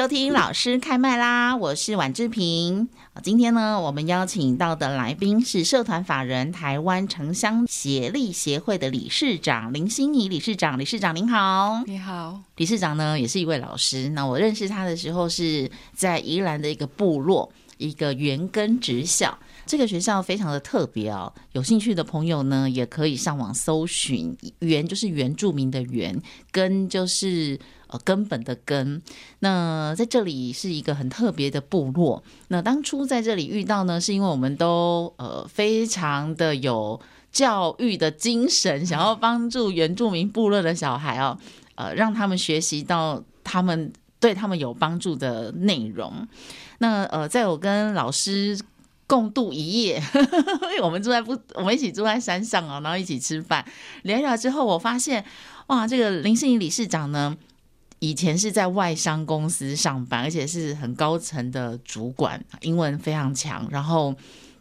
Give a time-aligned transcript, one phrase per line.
[0.00, 1.54] 收听老师开麦啦！
[1.54, 2.88] 我是婉志平。
[3.22, 10.78] 今天呢，我们邀请到的来宾是社团法人台湾城乡协力协会的理事长林心怡理事长。
[10.78, 12.40] 理事长您好，你好。
[12.56, 14.08] 理事长呢，也是一位老师。
[14.08, 19.38] 那我认识他的时候是在宜兰的一个部落，一个原根职小。
[19.70, 24.36] 这个学校非常的特别哦，有兴趣的朋友呢，也可以上网搜寻。
[24.58, 26.20] 原就是原住民的原，
[26.50, 27.56] 根就是。
[27.92, 29.02] 呃，根本的根。
[29.40, 32.22] 那在这里是一个很特别的部落。
[32.46, 37.00] 那当初在这里遇到呢，是因为我们都呃非常的有
[37.32, 41.36] 教育的精神，想要帮助原住民部落的小孩哦，
[41.74, 46.28] 呃，让他们学习到他们对他们有帮助的内容。
[46.78, 48.56] 那呃，在我跟老师
[49.10, 53.64] 共度一夜， 因为我们住在不，我们一起住在山上哦，然后一起吃饭
[54.04, 55.24] 聊一聊之后，我发现
[55.66, 57.36] 哇，这个林世颖理事长呢。
[58.02, 64.14] 以前是在外商公司上班，而且是很高层的主管，英文非常强，然后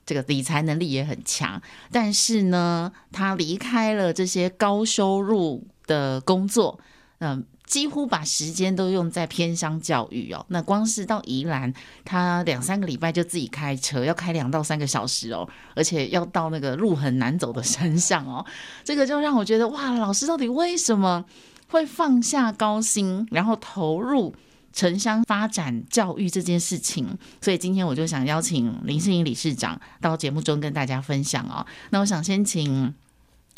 [0.06, 1.62] 这个理财能力也很强。
[1.90, 6.78] 但是呢，他离开了这些高收入的工作，
[7.20, 10.46] 嗯，几乎把时间都用在偏乡教育哦。
[10.50, 18.46] 那光是到宜兰，他两三个礼拜就自己开车，要开两到三个小时哦，而且要到那个路很难走的山上哦。
[18.84, 21.24] 这个就让我觉得哇，老师到底为什么？
[21.72, 24.34] 会放下高薪，然后投入
[24.74, 27.08] 城乡发展教育这件事情，
[27.40, 31.64] 所以今天我就想邀请林欣仪理事长到节目中跟大家分享哦。
[31.92, 32.92] 那我想先请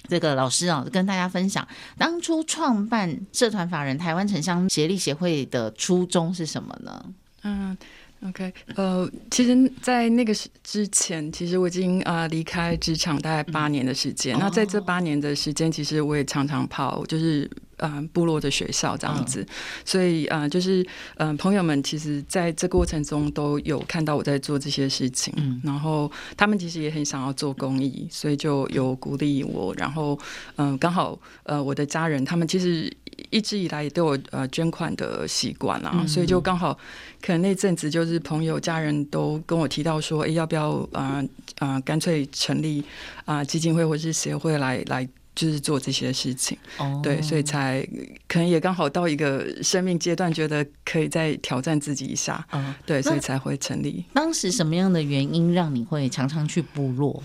[0.07, 1.67] 这个老师啊，跟大家分享
[1.97, 7.05] 当初创办社团法人台湾城乡协力协会的初衷是什么呢？
[7.43, 7.77] 嗯。
[8.23, 10.31] OK，呃，其实，在那个
[10.63, 14.37] 之前，其实我已经啊离开职场大概八年的时间。
[14.37, 19.41] 嗯、那在这八年的时间，其实我也常常跑，就是啊、呃、部落的学校这样子。
[19.41, 19.47] 嗯、
[19.83, 20.81] 所以啊、呃，就是
[21.15, 29.73] 嗯、呃，朋友们其实在这过程中都有看到我在做这些事情，嗯、然后他们其实也很想要做公益，所以就有鼓励我。
[29.77, 30.17] 然后
[30.55, 32.91] 嗯、呃，刚好呃，我的家人他们其实。
[33.29, 36.73] 一直以来也都有呃捐款的习惯啊，嗯、所以就刚好
[37.21, 41.23] 可能那阵子就是朋友家人都跟我提到说，哎、欸，要不要啊
[41.59, 42.81] 啊干脆成立
[43.25, 47.85] 啊、呃、基金会或是协会来来就是做这些事情，哦、对，所以才
[48.27, 54.03] 可能也刚好到一个生命阶段，觉得可以再挑战自己一下，嗯，对，所以才会成立。
[54.13, 57.23] 当时什么样的原因让你会常常去部落？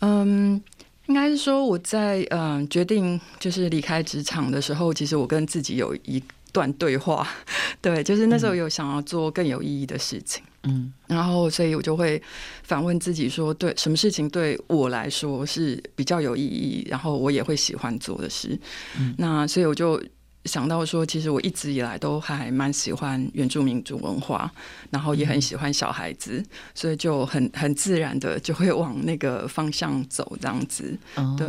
[0.00, 0.62] 嗯。
[1.06, 7.26] 应该是说，我在嗯决定就是离开职场的时候，其实我跟自己有一段对话，
[7.82, 12.22] 对，就是那时候有想要做更有意义的事情，嗯，然后所以我就会
[12.62, 18.58] 反问自己说，对，什么事情对我来说是比较有意义，然后我也会喜欢做的事，
[18.98, 20.02] 嗯，那所以我就。
[20.46, 24.50] 想到说，其实我一直以来都还蛮喜欢原住民族文化，
[24.90, 26.42] 然后也很喜欢小孩子，
[26.74, 30.96] 所以就很很自然的就会往那个方向走这样子。
[31.36, 31.46] 对，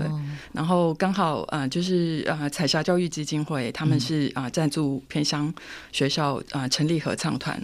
[0.51, 5.53] 然后刚好啊，就是啊，彩霞教育基金会他们是啊赞助偏乡
[5.93, 7.61] 学校啊成立合唱团，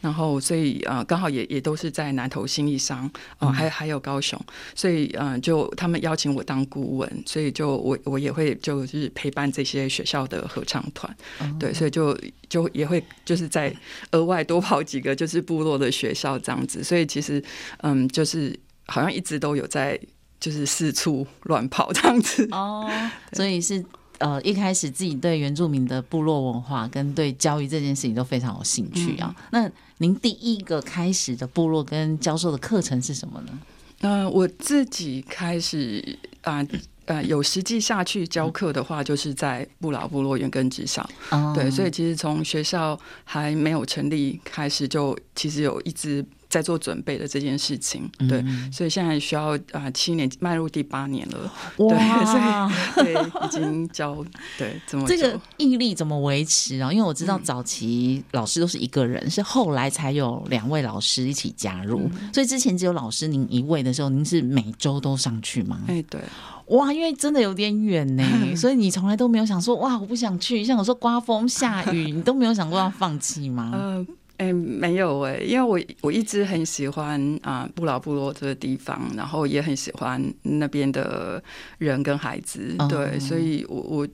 [0.00, 4.40] 然后所以啊刚好也也都是在南投新义商哦，还还有高雄，
[4.76, 11.16] 所以嗯就他们邀请我当顾问，所以就我我也会就是陪伴这些学校的合唱团，
[11.58, 12.14] 对，所以就
[12.46, 13.74] 就也会就是在
[14.12, 17.42] 额外多跑几个就是部落的学校这样子，所以其实
[17.78, 18.54] 嗯，就是
[18.86, 19.98] 好像一直都有在
[20.38, 22.86] 就是四处乱跑这样子哦，
[23.32, 23.82] 所以是
[24.18, 29.34] 呃一开始自己对原住民的部落文化跟对教育这件事情都非常有兴趣啊。
[29.50, 33.58] 嗯、那您第一个开始的部落跟教授的课程是什么呢？
[34.00, 36.58] 嗯、呃，我自己开始啊。
[36.58, 36.68] 呃
[37.08, 41.08] 呃，有实际下去教课的话，就是在不老部落原根之上。
[41.54, 52.70] 对，所以其实从学校还没有成立开始，就其实有一直在做准备的这件事情，对，嗯、所以现在需要啊、呃、七年迈入第八年了，哇。
[52.94, 54.24] 对， 所以对已经教
[54.56, 56.90] 对怎么这个毅力怎么维持啊？
[56.92, 65.82] 因为我知道早期老师都是一个人，嗯、是后来才有两位老师一起加入，嗯、所以之前只有老师您一位的时候，您是每周都上去吗？
[65.86, 66.20] 哎，对，
[66.68, 68.24] 哇，因为真的有点远呢，
[68.56, 73.70] 所以你从来都没有想说哇，我不想去，像我说刮风下雨， 你都没有想过要放弃吗？
[73.74, 74.06] 呃
[74.38, 81.42] 哎、欸，没有哎、欸，因为我我一直很喜欢啊、呃，不老部落这个地方，然后也很喜欢那边的
[81.78, 84.08] 人跟孩子，哦、对，所以我我。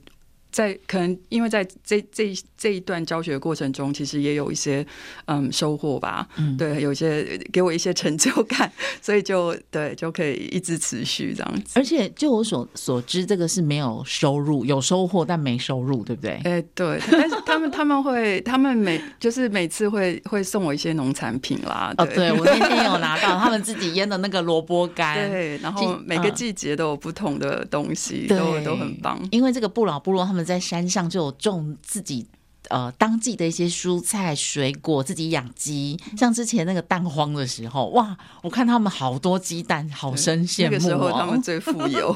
[0.55, 4.87] 在可能因为在这这这一段教学过程中，其实也有一些
[5.25, 8.71] 嗯收获吧，嗯，对，有一些给我一些成就感，
[9.03, 11.77] 所以就对就可以一直持续这样子。
[11.77, 16.39] 而且就我所所知，这个是没有收入，有收获但没收入，对不对？
[16.45, 17.01] 哎、欸，对。
[17.11, 21.93] 但是他们他们会他们每就是每次会会送我一些农产品啦。
[21.97, 29.19] 对，哦、对我那天有拿到他们自己腌的那个萝卜干，对，然后每个季节都有不同的东西，嗯、都都很棒。
[29.31, 30.44] 因为这个不老部落他们。
[30.45, 32.25] 在山上就有种自己
[32.69, 35.99] 呃当季的一些蔬菜水果，自己养鸡。
[36.17, 40.69] 像之前那个蛋荒的时候，哇，我看他们好多鸡蛋，好生羡慕哦。
[40.71, 42.15] 那个时候他们最富有。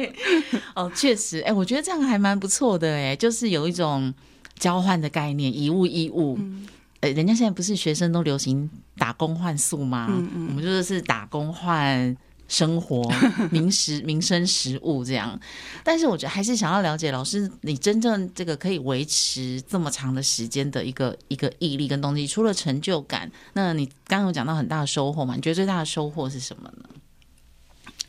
[0.74, 4.14] 哦，确实，哎、欸，我觉得这样还蛮不错的，哎，就是有一种
[4.58, 6.36] 交换的概念，以物易物。
[6.38, 6.66] 嗯，
[7.00, 10.06] 哎，人家现在不是学生都流行打工换宿吗？
[10.10, 12.16] 嗯嗯，我们就是是打工换。
[12.48, 13.02] 生活、
[13.50, 15.38] 民食、民生、食物这样，
[15.82, 25.34] 但是我觉得还是想要了解老师，你真正这个可以维持这么长的时间的一个一个毅力跟动机，除了成就感，那你刚刚有讲到很大的收获嘛？
[25.34, 26.88] 你觉得最大的收获是什么呢？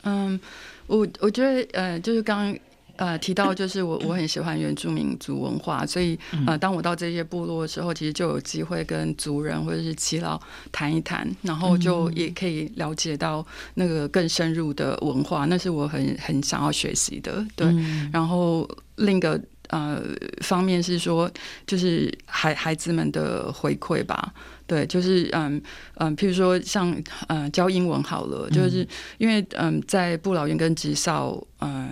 [0.04, 0.40] 嗯，
[0.86, 2.60] 我我觉得呃，就是刚刚。
[2.98, 10.40] 呃，提到就是我我很喜欢原住民族文化，所以呃，当我到这些部落的时候，其实就有机会跟族人或者是耆老
[10.72, 13.46] 谈一谈，然后就也可以了解到
[13.76, 17.46] 那个更深入的文化，那是我很很想要学习的。
[17.56, 17.68] 对，
[18.12, 19.40] 然后另一个
[19.70, 20.02] 呃
[20.42, 21.30] 方面是说，
[21.66, 24.34] 就是孩孩子们的回馈吧，
[24.66, 25.62] 对，就是嗯
[25.98, 26.96] 嗯，譬如说像
[27.28, 28.88] 呃教英文好了，就是
[29.20, 31.90] 因为嗯在不老原根职校呃。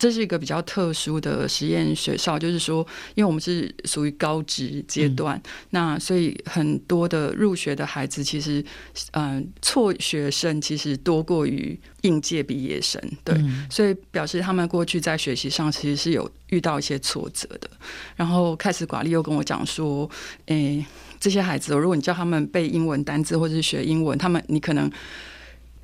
[0.00, 2.78] 这是一个比较特殊的实验学校，就是说，
[3.14, 8.64] 因为我们是属于高职阶段，嗯、那所以很多的入学的孩子，其实，
[9.12, 17.68] 嗯、呃，辍学生其实多过于应届毕业生，对，嗯、所以表示他们过去在学习上其实是有遇到一些挫折的。
[18.16, 20.08] 然后开始寡利又跟我讲说，
[20.46, 20.82] 诶，
[21.20, 24.90] 这些孩子，如果你叫他们背英文单字或者是学英文，他们你可能。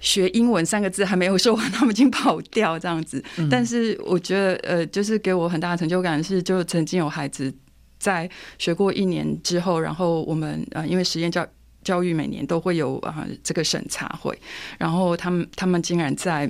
[0.06, 3.20] 学英文三个字还没有说完，他们已经跑掉这样子。
[3.38, 7.53] 嗯、但是我觉得，呃，就是给我很大的成就感是，就曾经有孩子
[7.99, 11.44] 在学过一年之后，然后我们呃，因为实验教
[11.82, 14.38] 教育每年都会有啊、呃、这个审查会，
[14.79, 16.47] 然后他们他们竟然在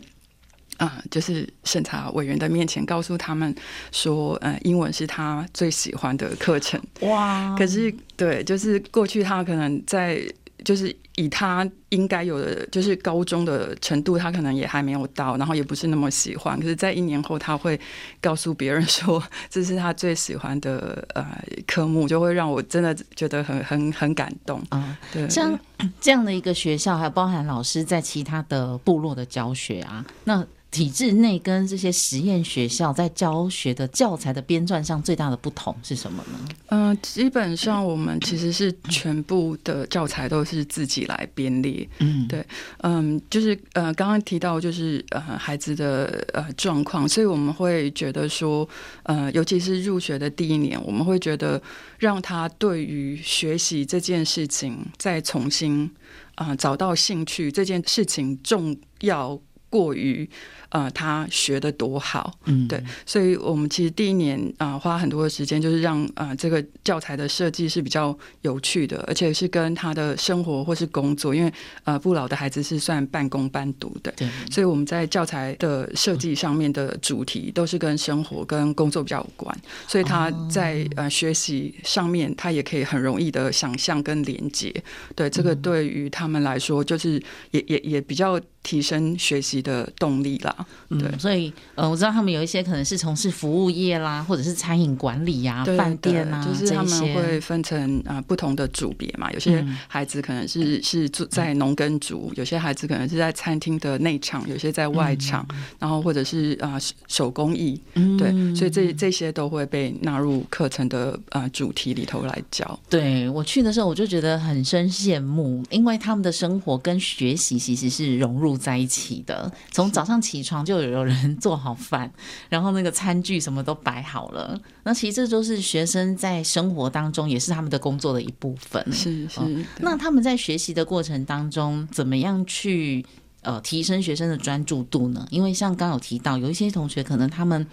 [0.76, 3.54] 啊、呃、就是审查委员的面前告诉他们
[3.90, 6.78] 说，呃，英文是他最喜欢的课程。
[7.00, 7.56] 哇！
[7.58, 10.20] 可是对，就是过去他可能在。
[10.66, 16.58] 就是以他应该有的，就是高中的程度，他可能也还没有到，然后也不是那么喜欢。
[16.58, 17.78] 可是，在一年后，他会
[18.20, 21.24] 告诉别人说这是他最喜欢的呃
[21.68, 24.98] 科目，就会让我真的觉得很很很感动啊。
[25.12, 25.56] 对，像
[26.00, 30.44] 这样的一个学校，还有包含老师在其他的部落的教学啊，那。
[30.76, 36.54] 体制内跟这些实验学校在教学的教材的编撰上最大的不同是什么呢？
[36.66, 41.88] 嗯、呃，基本上我们其实是全部的教材都是自己来编列。
[42.00, 42.44] 嗯，对，
[42.82, 48.68] 嗯，就是呃，刚刚提到就是呃孩子的呃状况，所以我们会觉得说，
[49.04, 51.62] 呃，尤其是入学的第一年，我们会觉得
[51.98, 55.90] 让他对于学习这件事情再重新
[56.34, 60.28] 啊、呃、找到兴趣，这件事情重要过于。
[60.70, 71.50] 呃，他学的多好，嗯，对，所以我们其实第一年啊、呃，花很多的时间，就是让啊、呃、这个教材的设计是比较有趣的，而且是跟他的生活或是工作，因为
[71.84, 79.56] 呃不老的孩子是算半工半读的，对，所以我们在教材的设计上面的主题都是跟生活跟工作比较有关，
[79.86, 84.74] 所以他在呃学习上面，他也可以很容易的想象跟连接，
[85.14, 88.38] 对，这个对于他们来说，就是也也也比较。
[88.66, 90.66] 提升学习的动力啦。
[90.88, 99.30] 对，嗯、所以呃，我知道他们有一些可能是从事服务业啦，或者是餐饮管理呀、啊、饭店啊，就是他们会分成啊、呃、不同的组别嘛。
[99.30, 107.80] 有些孩子可能是、嗯、是住在农耕组，有些孩子可能是在餐厅的内场，有些在外场，嗯、然后或者是啊、呃、手工艺，
[108.18, 112.66] 对，所以这这些都会被纳入课程的啊、呃、主题里头来教。
[112.90, 119.50] 对，我去的时候，我就觉得很生羡慕，因为他们的生活跟学习其实是融入在一起的。
[119.70, 122.10] 从早上起床就有人做好饭，
[122.48, 124.58] 然后那个餐具什么都摆好了。
[124.84, 128.84] 那其实这都是学生在生活当中也是他们的工作的一部分。
[128.92, 129.40] 是是。
[129.80, 133.04] 那他们在学习的过程当中，怎么样去
[133.42, 135.26] 呃提升学生的专注度呢？
[135.30, 137.66] 因为像刚刚有提到，有一些同学可能他们。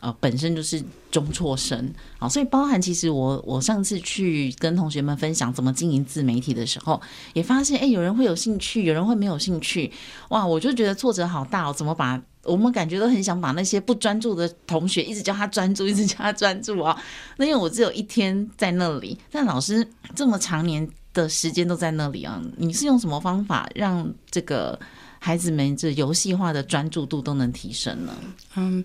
[0.00, 7.00] 呃，本身就是中辍生，啊，所以包含其实我我上次去跟同学们分享怎么经营自媒体的时候，
[7.32, 9.90] 也发现，哎、有人会有兴趣，有人会没有兴趣，
[10.28, 16.96] 哇，我就觉得挫折好大哦，怎么把我们感觉都很想把那些不专注的同学一直叫他专注，一直叫他专注啊，
[17.38, 24.78] 那因为我只有一天在那里，但老师这么长年的时间都在那里啊，你是用什么方法让这个
[25.18, 28.12] 孩子们这游戏化的专注度都能提升呢？
[28.56, 28.84] 嗯。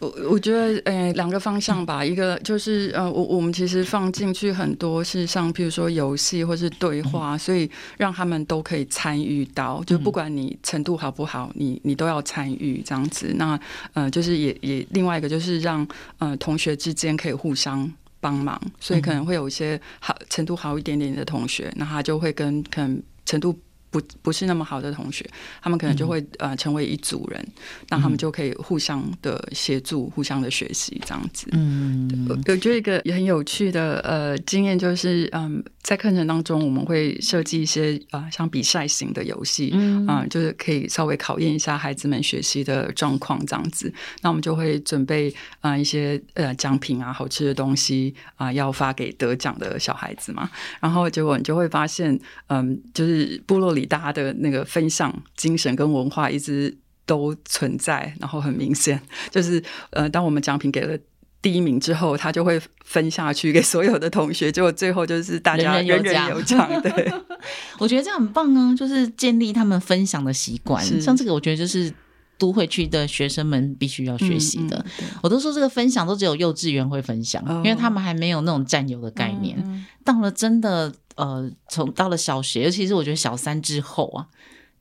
[0.00, 2.04] 我我觉得，呃，两个方向吧。
[2.04, 9.82] 一个就是，呃，我我们其实放进去很多是像，譬如说游戏或是对话，所以让他们都可以参与到。
[9.84, 13.32] 就不管你程度好不好，你你都要参与这样子。
[13.34, 13.58] 那
[13.92, 15.86] 呃，就是也也另外一个就是让
[16.18, 17.90] 呃同学之间可以互相
[18.20, 23.58] 帮忙，所以可能会有一些好程度好一点点的同学，那他就会跟可能程度。
[23.90, 25.28] 不不是那么好的同学，
[25.62, 27.46] 他们可能就会呃成为一组人，
[27.88, 31.48] 那、嗯、他们就可以互相的协助、互相的学习这样子。
[31.52, 43.92] 嗯，我觉得一个也很有趣的呃经验就是，嗯，在课程当中我们会设计一些啊、呃、像比赛型的游戏，嗯、呃，就是可以稍微考验一下孩子们学习的状况这样子。
[44.22, 45.30] 那我们就会准备
[45.60, 50.50] 啊、呃、一些呃奖品啊、好吃的东西啊、呃，要发给得奖的小孩子嘛。
[50.80, 52.18] 然后结果你就会发现，
[52.48, 53.86] 嗯，就是部落里。
[53.86, 60.98] 大家的那个分享精神跟文化一直都存在，然后很明显就是，呃，当我们奖品给了
[61.40, 66.68] 第一名之后，他就会分下去给所有的同学，结果最后就是大家人人有奖。
[66.82, 67.12] 对，
[67.78, 70.84] 我觉得这样很棒啊，就是建立他们分享的习惯。
[71.00, 71.92] 像这个，我觉得就是
[72.38, 74.78] 都会区的学生们必须要学习的。
[74.78, 79.58] 嗯嗯、我都说这个分享都只有幼稚园会分享，哦、因为他们还没有那种占有的概念。
[79.66, 80.94] 嗯、到了真的。
[81.18, 84.28] 呃，从到了小学，尤其是我觉得小三之后啊，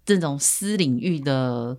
[0.05, 1.75] 这种私领域的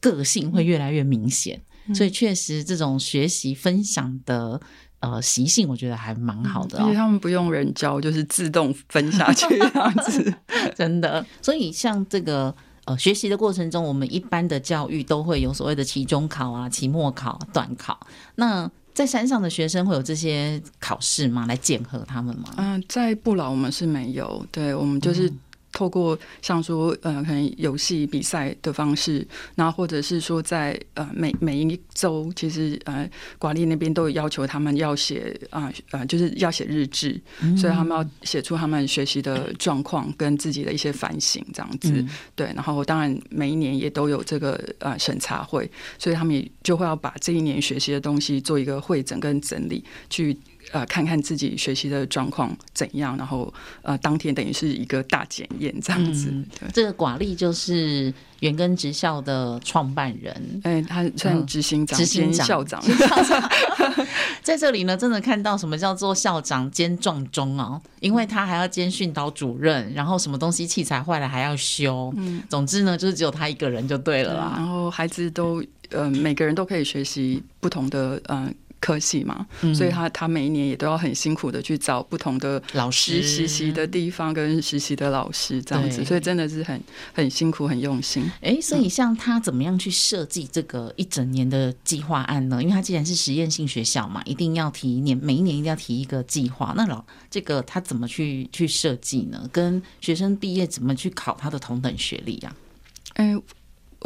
[0.00, 4.60] 个性会越来越明显，嗯、所以确实这种学习分享的
[5.00, 6.84] 呃习性，我觉得还蛮好的、哦。
[6.84, 10.32] 而且他们不用人教，就是自动分下去这样子，
[10.76, 11.26] 真的。
[11.42, 12.54] 所以像这个
[12.86, 18.00] 呃学习的过程中，我们一般的教育都会有所谓的期中考啊、期末考、短考，
[18.34, 18.68] 那。
[18.96, 21.44] 在山上的学生会有这些考试吗？
[21.46, 22.44] 来检核他们吗？
[22.56, 25.30] 嗯、呃，在不老我们是没有，对，我们就是。
[25.72, 33.08] 透过像说呃，可能游戏比赛的方式，那或者是说在呃每每一周，其实呃
[33.38, 41.90] 管理那边都有要求他们要写啊呃，呃就是要写日志，嗯、所以他们要写出他们学习的状况跟自己的一些反省这样子。
[41.92, 50.36] 嗯、对，然后当然每一年也都有这个呃审查会，所以他们也就会要把这一年学习的东西做一个会诊跟整理去。
[50.72, 56.28] 呃，看看自己学习的状况怎样，然后呃，当天等于是一个大检验这样子。
[56.30, 62.82] 嗯、这个寡利就是原根职校的创办人，哎，他算执行长、执行校长。
[64.42, 72.12] 在这里呢，真的看到什么叫做校长兼撞钟哦，因为他还要兼训导主任，然后什么东西器材坏了还要修。
[72.16, 74.54] 嗯，总之呢，就是只有他一个人就对了啦。
[74.56, 78.52] 然后孩子都呃，每个人都可以学习不同的呃。
[78.80, 86.80] 科系嘛，嗯、所以他他每一年也都要很辛苦的去找不同的老师实习的地方跟实习的老师这样子，所以真的是很
[87.12, 88.22] 很辛苦很用心。
[88.40, 92.62] 哎、欸，所以像他怎么样去设计这个一整年的计划案呢？
[92.62, 96.74] 因为他既然是实验性学校嘛，一定要提一年，每一年一定要提一个计划。
[96.76, 99.48] 那老这个他怎么去去设计呢？
[99.52, 103.14] 跟学生毕业怎么去考他的同等学历呀、啊？
[103.14, 103.42] 哎、欸。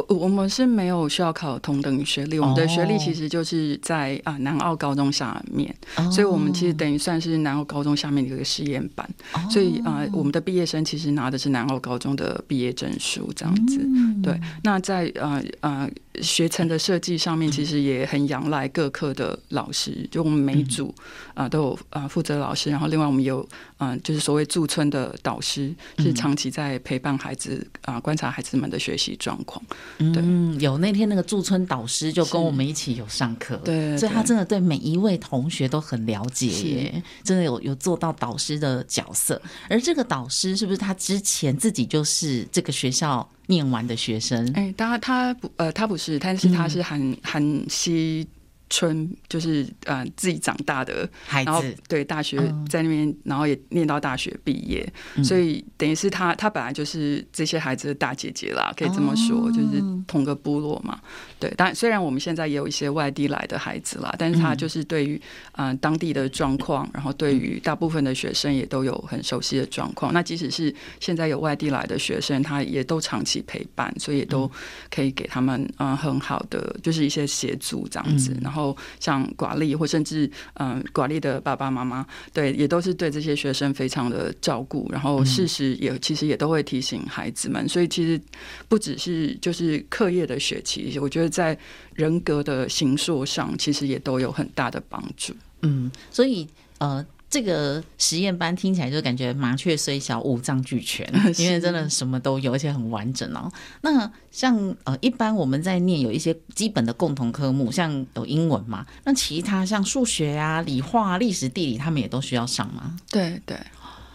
[0.08, 5.74] 我们是没有需要考同等学历，我们的学历其实就是在啊南澳高中下面，
[6.10, 9.08] 所以我们其实等于算是南澳高中下面的一个实验班，
[9.50, 13.78] 所以啊我们的毕业生其实拿的是南澳高中的毕业证书这样子。
[14.22, 15.90] 对，那在呃呃
[16.20, 20.92] 学程的设计上面，其实也很仰赖各科的老师，就我们每组
[21.34, 23.40] 啊、呃、都有啊负责老师，然后另外我们有
[23.78, 29.64] 嗯、呃、就是所谓驻村的导师，是长期在陪伴孩子啊、呃、观察孩子们的学习状况。
[29.98, 39.40] 对，嗯，有那天那个驻村导师就跟我们一起有上课，对，所以他真的对每一位同学都很了解耶，真的有有做到导师的角色。
[39.68, 44.50] 而这个导师是不是他之前自己就是这个学校念完的学生？
[44.54, 48.26] 哎、欸，他他不呃，他不是，但是他是韩韩西。
[48.70, 61.00] 村就是呃自己长大的孩子，然后对大学在那边，然后也念到大学毕业，嗯、所以等于是他他本来就是这些孩子的大姐姐啦，可以这么说，哦、就是同个部落嘛。
[61.40, 65.20] 对，但虽然我们现在也有一些外地来的孩子啦，但是他就是对于
[65.52, 70.12] 呃当地的状况，然后对于大部分的学生也都有很熟悉的状况。
[70.12, 74.48] 那即使是现在有外地来的学生，他也都长期陪伴，所以也都
[74.94, 78.59] 可以给他们嗯很好的就是一些协助这样子，然后。
[78.98, 88.20] 像寡力或甚至嗯寡力的爸爸妈妈，对，也都是对这些学生非常的照顾，然后事实也其实也都会提醒孩子们，所以其实
[88.68, 91.56] 不只是就是课业的学期，我觉得在
[91.94, 95.34] 人格的形塑上，其实也都有很大的帮助。
[95.62, 96.46] 嗯，所以
[96.78, 97.04] 呃。
[97.30, 101.08] 这个实验班听起来就感觉麻雀虽小，五脏俱全，
[101.38, 103.50] 因为真的什么都有，而且很完整哦。
[103.82, 112.96] 那像呃，一般我们在念有一些基本的共同科目，像有英文嘛，那其他像数学啊、理化、历史、地理，他们也都需要上吗？
[113.08, 113.56] 对对，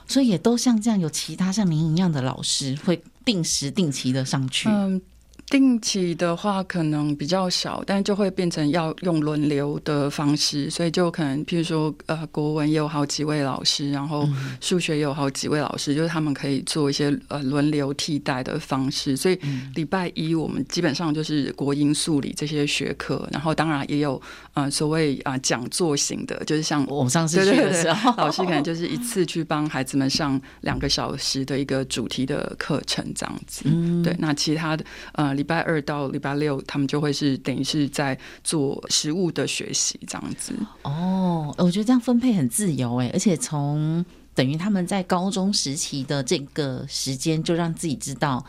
[0.06, 4.68] 所以也都像这样，有其他像您一样的老师会定时定期的上去。
[4.68, 5.02] 嗯。
[5.48, 14.28] 定期的话可能比较少，但就会变成要用轮流的方式，所以就可能，譬如说，呃，国文也有好几位老师，然后
[14.60, 19.16] 数学也有好几位老师，就是他们可以做一些呃轮流替代的方式。
[19.16, 19.40] 所以
[19.76, 24.20] 礼拜一我们基本上就是国英数理这些学科，然后当然也有
[24.56, 33.62] 呃所谓啊、呃、讲座型的，就是像我们上次去的时候，老师可能就是一次去帮孩子们上两个小时的一个主题的课程这样子。
[33.66, 34.84] 嗯，对，那其他的
[35.14, 35.35] 呃。
[35.36, 40.54] 礼拜二到礼拜六，他们就会是等于是在做实务的学习这样子。
[40.84, 48.44] 哦，我觉得这样分配很自由哎，而且从等于他们在高中时期的这个时间，就让自己知道，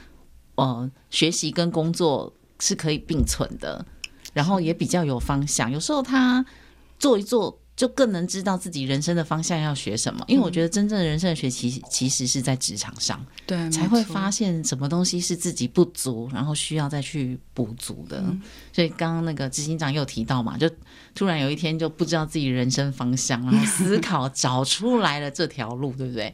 [0.55, 3.85] 呃，学习跟工作是可以并存的，
[4.33, 5.71] 然后也比较有方向。
[5.71, 6.45] 有时候他
[6.99, 7.59] 做一做。
[7.77, 18.25] 就更能知道自己人生的方向要学什么，因为我觉得真正的人生的学习其实是在职场上，对，才会发现什么东西是自己不足，然后需要再去补足的。
[18.73, 20.69] 所以刚刚那个执行长又提到嘛，就
[21.15, 26.33] 突然有一天就不知道自己人生方向，然后思 考找出来了这条路，对不对？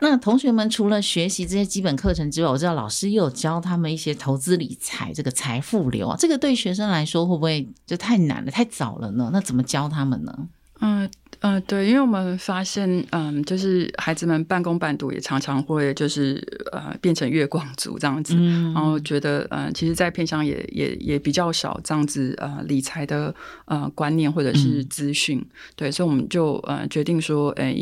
[0.00, 9.30] 那同学们除了学习这些基本课程之外，我知道老师又有教他们一些投资理财，这个财富流啊，这个对学生来说会不会就太难了，太早了呢？
[9.32, 10.48] 那怎么教他们呢？
[10.80, 11.08] 嗯
[11.40, 23.34] 嗯，对，因为我们发现，嗯，就是孩子们半工半读，也常常会就是呃变成月光族这样子，嗯、然后觉得，嗯，其实，在偏乡也也也比较少这样子呃理财的
[23.66, 27.76] 呃观念或者是资讯，嗯、对，所以我们就呃决定说，哎，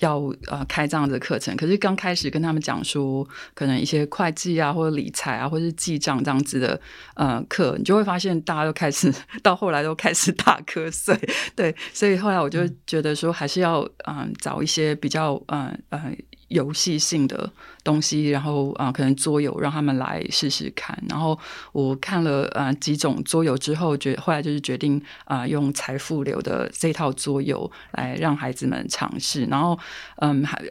[0.00, 1.56] 要呃开这样的课程。
[1.56, 6.78] 可是刚开始跟他们讲说，可能一些会计啊，或者理财啊，或者是记账这样子的
[7.14, 9.10] 呃课，你就会发现大家都开始
[9.42, 11.18] 到后来都开始打瞌睡，
[11.56, 16.12] 对，所以后来我就觉得说，还是要嗯找一些比较嗯呃
[16.48, 17.50] 游戏性的
[17.84, 20.98] 东西，然后啊、呃、可能桌游让他们来试试看。
[21.08, 21.38] 然后
[21.72, 29.44] 我看了呃几种桌游之后，决后来就是决定啊、呃、用财富流的这套桌游来让孩子们尝试。
[29.44, 29.78] 然后
[30.16, 30.62] 嗯还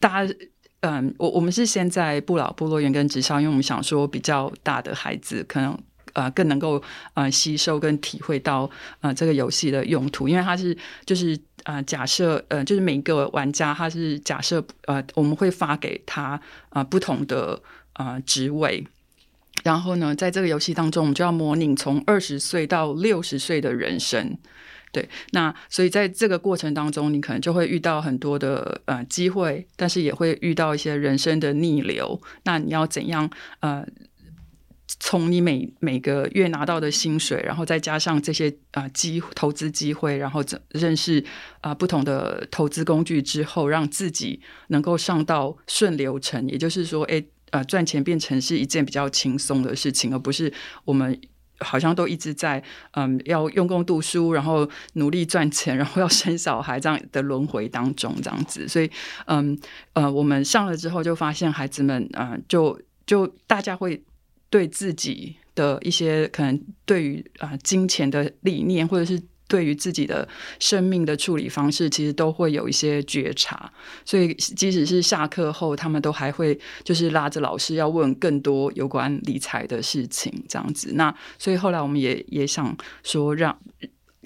[0.00, 0.34] 大家
[0.80, 5.78] 嗯我我们是先在不老部落园跟职校，因为我们想说比较大的孩子可能。
[6.16, 8.68] 呃，更能够呃吸收跟体会到
[9.02, 10.74] 呃这个游戏的用途，因为它是
[11.04, 17.60] 就是呃假设呃就是每一个玩家他是假设呃我们会发给他呃不同的
[17.92, 18.86] 呃职位，
[19.62, 24.38] 然后呢，在这个游戏当中，我们就要模拟从二十岁到六十岁的人生。
[24.92, 32.18] 对，那所以在这个过程当中，你可能就会遇到很多的呃机会，但是也会遇到一些人生的逆流。
[32.44, 33.28] 那你要怎样
[33.60, 33.86] 呃？
[35.00, 41.22] 从你每每个月拿到的薪水，然后再加上这些啊机投资机会，然后认识
[41.60, 50.52] 啊不同的投资工具之后，让自己能够上到顺流程，也就是说，哎啊赚钱变成是一件比较轻松的事情，而不是
[50.84, 51.20] 我们
[51.58, 58.68] 好像都一直在嗯要用功读书，然后努力赚钱，然后要生小孩这样的轮回当中这样子。
[58.68, 58.88] 所以
[59.26, 59.58] 嗯
[59.94, 64.00] 呃我们上了之后就发现孩子们嗯就就大家会。
[64.50, 69.22] 对自己的一些可能对于啊、金钱的理念，或者是。
[69.48, 70.28] 对于自己的
[70.58, 73.72] 生命的处理方式，其实都会有一些觉察，
[74.04, 80.94] 所以即使是下课后，他们都还会就是拉着老师要问更多有关理财的事情，这样子。
[80.94, 83.56] 那所以后来我们也也想说让。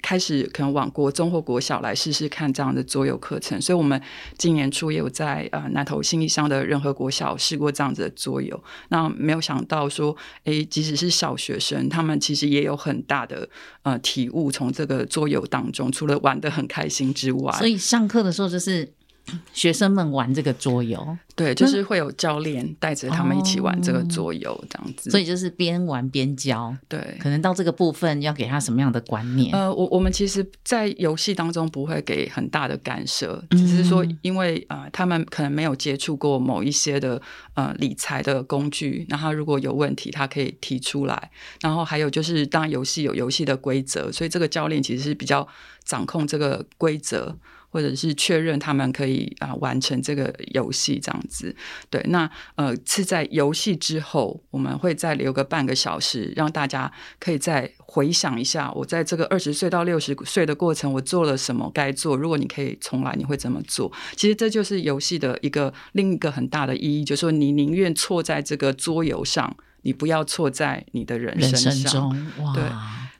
[0.01, 4.01] 开始可能往国中或国小来试试看这样的桌游课程，所以我们
[4.37, 8.61] 今年初也有在呃南投新义乡的任何国小试过这样子的桌游。
[8.89, 13.47] 那没有想到说，诶，即使是小学生，他们其实也有很大的
[13.83, 18.93] 呃体悟，从这个桌游当中，除了玩得很开心之外，所以上课的时候就是。
[19.53, 26.75] 学生们玩这个桌游，对，就是会有教练带着他们一起玩这个桌游，这样子，所以就是边玩边教。
[26.87, 29.53] 对，可能到这个部分要给他什么样的观念？
[29.53, 37.21] 呃，我我们其实，在游戏当中不会给很大的干涉，只是说，因为啊、呃，他们可能没有接触过某一些的
[37.53, 41.31] 呃理财的工具，那他如果有问题，他可以提出来。
[41.61, 45.47] 然后还有就是，当游戏有游戏的规则，所以这个教练其实是比较
[45.83, 47.37] 掌控这个规则。
[47.71, 51.55] 或者是确认他们可以啊完成这个游戏这样子，
[51.89, 62.17] 对，那呃是在游戏之后，我们会再留个半个小时，让大家可以再回想一下，我在这个二十岁到六十岁的过程，我做了什么该做。
[62.17, 63.91] 如果你可以重来，你会怎么做？
[64.17, 71.71] 其实这就是游戏的一个另一个很大的意义，就是说你宁愿错在这个桌游上，你不要错在你的人生上。
[71.71, 72.53] 人生中，哇。
[72.53, 72.63] 对。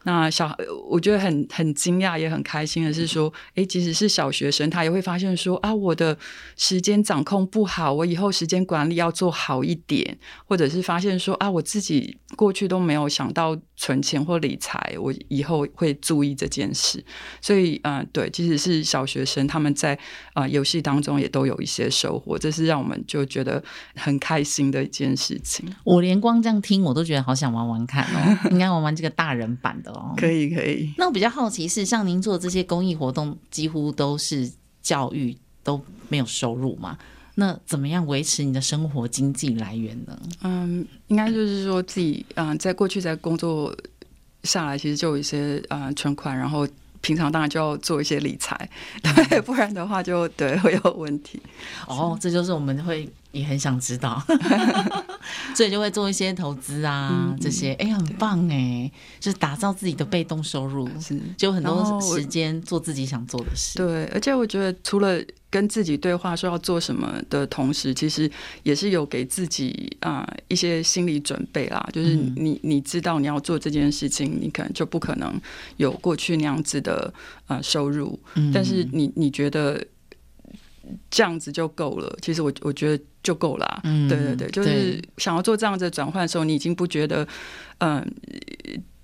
[0.03, 0.55] 那小，
[0.89, 6.17] 我觉得很很惊讶，也很开心的是说，诶，即使是小学生，他也会发现说啊，我的
[6.57, 17.03] 时间掌控不好，我以后时间管理要做好一点，或者是发现说啊，我自己过去都没有想到存钱或理财，我以后会注意这件事。
[17.39, 19.97] 所以，嗯、对，即使是小学生，他们在
[20.33, 23.63] 啊、游戏当中也都有一些收获，这是让我们就觉得
[23.95, 25.71] 很开心的一件事情。
[25.83, 29.90] 我连光这样听，我都觉得好想玩玩看哦，应该玩玩这个大人版的。
[30.17, 30.93] 可以可以。
[30.97, 34.51] 那我比较好奇是，像您做这些公益活动，几乎都是
[34.81, 36.97] 教育都没有收入嘛？
[37.35, 40.19] 那怎么样维持你的生活经济来源呢？
[40.43, 43.75] 嗯，应该就是说自己嗯、呃，在过去在工作
[44.43, 46.67] 下来，其实就有一些呃存款，然后
[46.99, 48.69] 平常当然就要做一些理财，
[49.29, 51.41] 对， 不然的话就对会有问题。
[51.87, 53.09] 哦，这就是我们会。
[53.31, 54.21] 也很想知道，
[55.55, 63.77] 所以就会做一些投资啊，嗯、这些哎、欸，很棒哎，就是打造自己的被动收入，是就很多时间做自己想做的事。
[63.77, 68.29] 对，而且我觉得除了跟自己对话说要做什么的同时，其实
[68.63, 71.87] 也是有给自己啊、呃、一些心理准备啦。
[71.93, 75.39] 就是你你知道你要做这件事情，你可能就不可能
[75.77, 77.13] 有过去那样子的
[77.47, 79.81] 呃收入，嗯、但是你你觉得。
[81.09, 83.81] 这样子就够了，其实我我觉得就够了。
[83.83, 87.27] 嗯，对对对，就是想要做这样子的转换的时候，你已经不觉得，
[87.77, 88.07] 嗯、呃，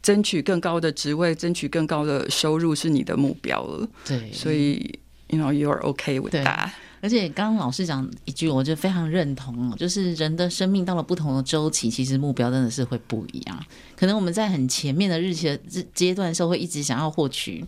[0.01, 3.87] 争取更高的职位、争取更高的收入是你的目标了。
[4.05, 6.71] 对，所以，you know, you are okay with that。
[6.99, 13.65] 而且刚刚老师讲一句，我就非常认同，就是人的生命到了不同的周期，其实目标真的是会不一样。
[13.95, 15.57] 可能我们在很前面的日期的
[15.93, 17.63] 阶段的时候，会一直想要获取。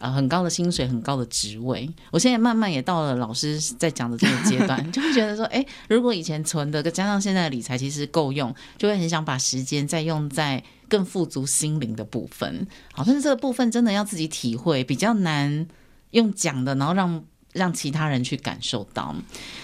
[0.00, 1.88] 啊，很高的薪水，很高的职位。
[2.10, 12.66] 我现在慢慢也到了老师在讲的这个阶段， 就会觉得说，哎，如果以前存的，加上现在的理财其实够用，就会很想把时间再用在更富足心灵的部分。
[12.94, 15.68] 好，但是这个部分真的要自己体会，比较难
[16.12, 19.14] 用讲的，然后让让其他人去感受到。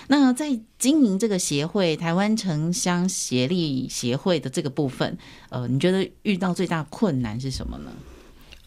[0.09, 5.17] 那在经营这个协会——台湾城乡协力协会的这个部分，
[5.49, 7.91] 呃，你觉得遇到最大困难是什么呢？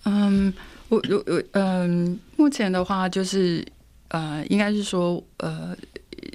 [0.05, 0.51] 嗯。
[0.89, 3.65] 我我我嗯，目前的话就是
[4.09, 5.75] 呃，应该是说呃，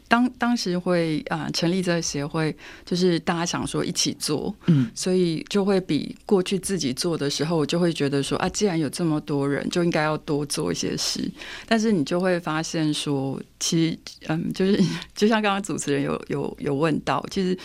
[0.06, 11.28] 当当时会啊、呃、成立这个协会，就是大家想说一起做，嗯，所以就会比过去自己做的时候，我就会觉得说啊，既然有这么多人，就应该要多做一些事。
[11.66, 14.80] 但是你就会发现说，其实嗯，就是
[15.14, 17.58] 就像刚刚主持人有有有问到，其实。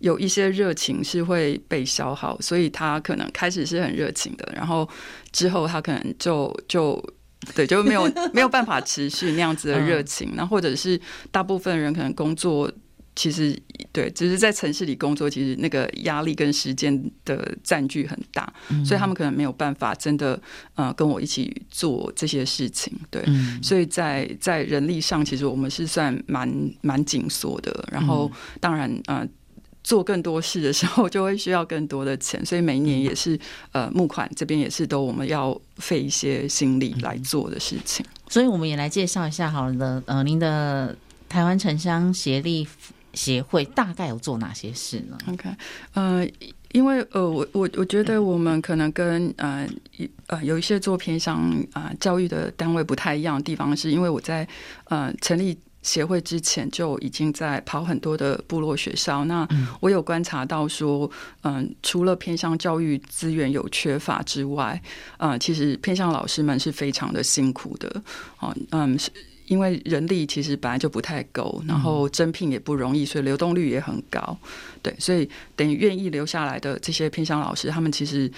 [0.00, 4.88] 有一些热情是会被消耗，所以他可能开始是很热情的，然后
[5.32, 7.02] 之后他可能就就
[7.54, 12.70] 对就没有 没有办法持续那样子的热情， 那、嗯、或者是大部分人可能工作
[13.14, 13.56] 其实
[13.90, 20.40] 对只、就是在城市里工作，其实那个压力跟时间的占据很大，嗯、所以他们可能没有办法真的
[20.74, 26.48] 呃跟我一起做这些事情，对，嗯、所以在在人力上其实我们是算蛮
[26.80, 28.30] 蛮紧缩的，然后
[28.60, 29.26] 当然呃。
[29.88, 33.40] 做更多事的时候，就会需要更多的钱，所以每一年也是
[33.72, 38.04] 呃募款这边也是都我们要费一些心力来做的事情。
[38.28, 40.94] 所以我们也来介绍一下好了，呃，您的
[41.26, 42.68] 台湾城乡协力
[43.14, 45.48] 协会大概有做哪些事呢？OK，
[45.94, 46.28] 呃，
[46.72, 49.66] 因为呃，我我我觉得我们可能跟呃
[50.26, 51.38] 呃有一些做偏向
[51.72, 54.46] 啊、呃、教育的单位不太一样的地方，是因为我在
[54.84, 59.24] 呃成立协会之前就已经在跑很多的部落学校。
[59.24, 59.46] 那
[59.80, 61.10] 我有观察到说，
[61.42, 64.80] 嗯、呃，除了偏向教育资源有缺乏之外，
[65.16, 68.02] 啊、呃，其实偏向老师们是非常的辛苦的。
[68.70, 69.10] 嗯是。
[69.48, 74.36] 因为人力其实本来就不太够，然后征聘也不容易，所以流动率也很高。
[74.82, 78.30] 对，所以等于愿意留下来的这些偏向老师，他们其实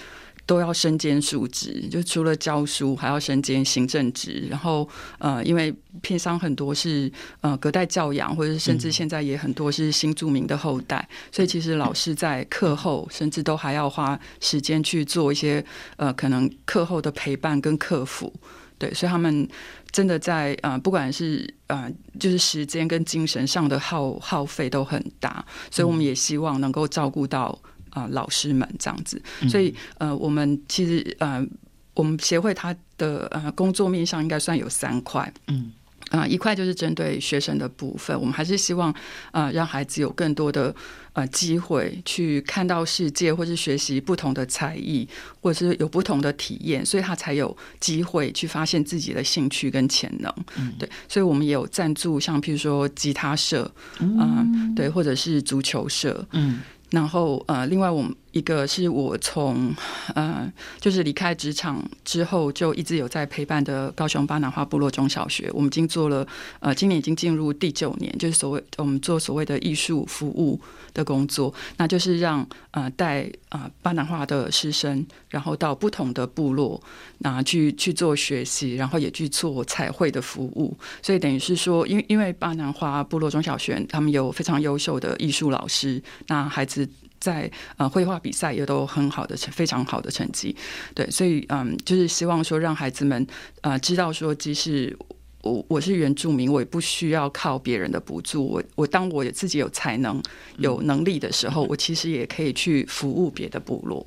[0.50, 4.48] 都要身兼数职，就除了教书，还要身兼行政职。
[4.50, 4.88] 然后
[5.20, 7.08] 呃，因为偏乡很多是
[7.40, 15.64] 呃隔代教养，或者是甚至现在也很多是新住民的后代，所以其实老师在课后甚至都还要花时间去做一些
[15.96, 18.34] 呃可能课后的陪伴跟客服。
[18.76, 19.48] 对，所以他们。
[19.92, 27.58] 真的在呃，不管是呃，就是时间跟精神上的耗耗费都很大，所以我们也希望能够照顾到啊、
[27.92, 29.20] 呃、老师们这样子。
[29.48, 31.46] 所以呃，我们其实呃，
[31.94, 35.72] 我们协会它的呃工作面向应该算有三块，嗯。
[36.10, 38.92] 啊、呃，一块就是针对学生的部分，我们还是希望
[39.30, 40.74] 呃让孩子有更多的
[41.12, 45.08] 呃机会去看到世界，或是学习不同的才艺，
[45.40, 50.34] 或者是有不同的体验，所以他才有机会去发现自己的兴趣跟潜能。
[50.56, 56.58] 嗯，对，所以我们也有赞助，像譬如说吉他社，嗯、呃，对，或者是足球社，嗯。
[56.90, 59.74] 然后呃，另外我们一个是我从
[60.14, 66.26] 呃，就是离开职场之后就一直有在陪伴的高雄巴拿花部落中小学，我们已经做了
[66.60, 70.60] 呃，今年已经进入第九年，就是所谓我们做所谓的艺术服务
[70.94, 76.80] 的工作，那就是让呃带呃巴拿花的师生，然后到不同的部落，
[77.18, 86.88] 那去去做学习，然后也去做彩绘的服务，所以等于是说，因为因为巴拿花部落中小学他们有非常优秀的艺术老师，那孩子。
[87.20, 90.56] 在呃绘画比赛也都很好的成非常好的成绩，
[90.94, 93.26] 对，所以嗯，就是希望说让孩子们
[93.60, 94.96] 呃知道说，即使
[95.42, 100.22] 我我是原住民，我也不需要靠别人的补助，我我当我自己有才能
[100.56, 104.06] 有能力的时候，我其实也可以去服务别的部落，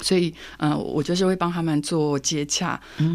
[0.00, 2.68] 所以嗯、呃，我就是会帮他们做接洽，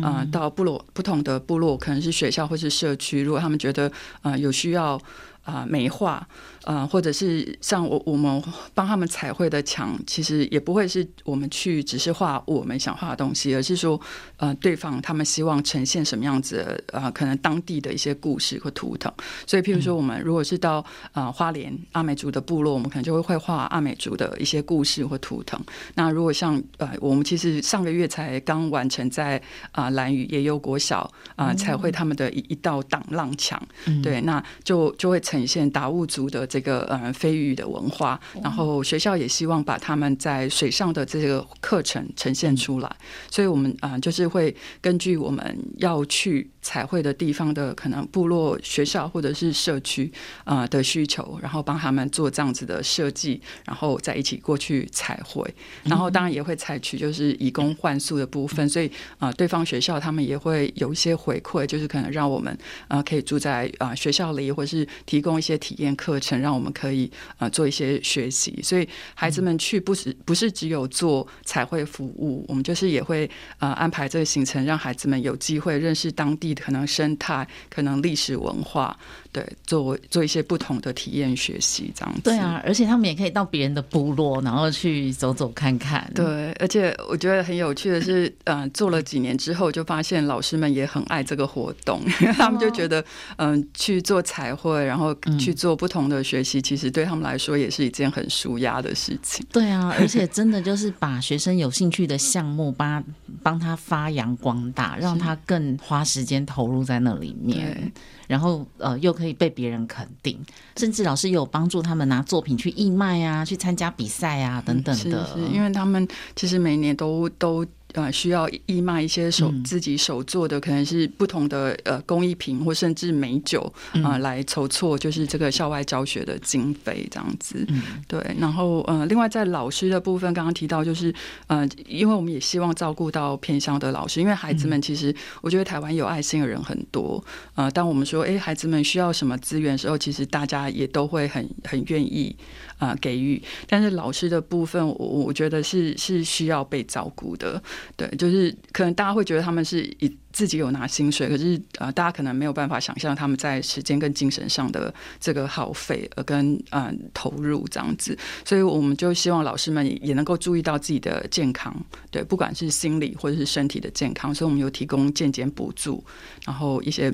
[0.04, 4.94] 啊、呃，到部落不同的部落，可能是学校或是社区，如果他们觉得呃有需要
[5.42, 6.28] 啊、呃、美化。
[6.66, 14.02] 呃，或者是像我我们帮他们彩绘的墙，其实也不会是我们去只是画我们想画的东西，而是说，
[14.38, 19.14] 呃，对方他们希望呈现什么样子的，呃，可能当地的一些故事或图腾。
[19.46, 25.64] 所以，譬如说，我们如果是到呃花莲阿美族的部落，我们可能就会绘画阿美族的一些故事或图腾。
[25.94, 29.40] 那如果像呃，我们其实上个月才刚完成在
[29.72, 31.02] 啊兰屿也有国小
[31.36, 33.62] 啊、呃、彩绘他们的一一道挡浪墙，
[34.02, 36.48] 对，那就就会呈现达悟族的。
[36.56, 42.90] 这个呃飞鱼的文化，然后学校也希望把他们在水上的这个课程呈现出来，
[43.30, 45.44] 所以我们啊、呃、就是会根据我们
[45.80, 50.10] 要去彩绘的地方的可能部落学校或者是社区
[50.46, 58.88] 啊、呃、的需求，然后帮他们做这样子的设计，然后再一起过去彩绘，然后当然也会采取就是以工换宿的部分，所以
[59.18, 62.54] 啊、呃、对方学校他们也会有一些回馈，就是可能让我们
[62.88, 66.40] 啊、呃、可以住在啊、呃、学校里，或是提供一些体验课程。
[66.46, 73.28] 让我们可以呃做一些学习，所以孩子们去不是不是只有做彩绘服务，我们就是也会
[73.58, 78.96] 呃安排这个行程，让孩子们有机会认识当地的可能生态、可能历史文化。
[79.32, 82.22] 对，做做一些不同的体验学习这样子。
[82.22, 86.10] 对啊，而且他们也可以到别人的部落，然后去走走看看。
[86.16, 92.02] 对，而且我觉得很有趣的是，呃，做了几年之后，就发现老师们也很爱这个活动，
[92.38, 93.04] 他们就觉得，
[93.36, 99.46] 嗯、呃，去做彩绘，然后去做不同的学习，其实对他们来说也是一件很舒压的事情。
[99.52, 103.04] 对啊， 而且真的就是把学生有兴趣的项目，帮
[103.42, 107.92] 帮他发扬光大，让他更花时间投入在那里面。
[108.28, 110.40] 然后呃，又可以被别人肯定，
[110.78, 115.26] 甚至老师有帮助他们拿作品去义卖啊，去参加比赛啊等等的。
[115.28, 117.66] 是，是，因为他们其实每年都都。
[117.96, 123.62] 呃，需要义卖一些手自己手做的，可能是不同的呃工艺品，或甚至美酒
[124.04, 127.66] 啊、呃，来筹措就是这个校外教学的经费这样子。
[128.06, 131.14] 对，然后呃，另外在老师的部分，刚刚提到就是
[131.48, 137.24] 呃，因为我们也希望照顾到偏乡的老师，因为孩子们其实我觉得台湾有爱心的人很多。
[137.56, 142.36] 呃，当我们说哎，孩子们需要什么资源的时候，其实大家也都会很很愿意。
[142.78, 147.62] 啊、给予，但是老师的部分，我我觉得是是需要被照顾的。
[147.96, 161.74] 对，就是可能大家会觉得他们是以自己有拿薪水，可是呃，大家可能没有办法想象他们在时间跟精神上的这个耗费呃跟嗯、呃、投入这样子，所以我们就希望老师们也能够注意到自己的健康，
[162.12, 166.04] 对，不管是心理或者是身体的健康，所以我们有提供健检补助，
[166.46, 167.14] 然后一些。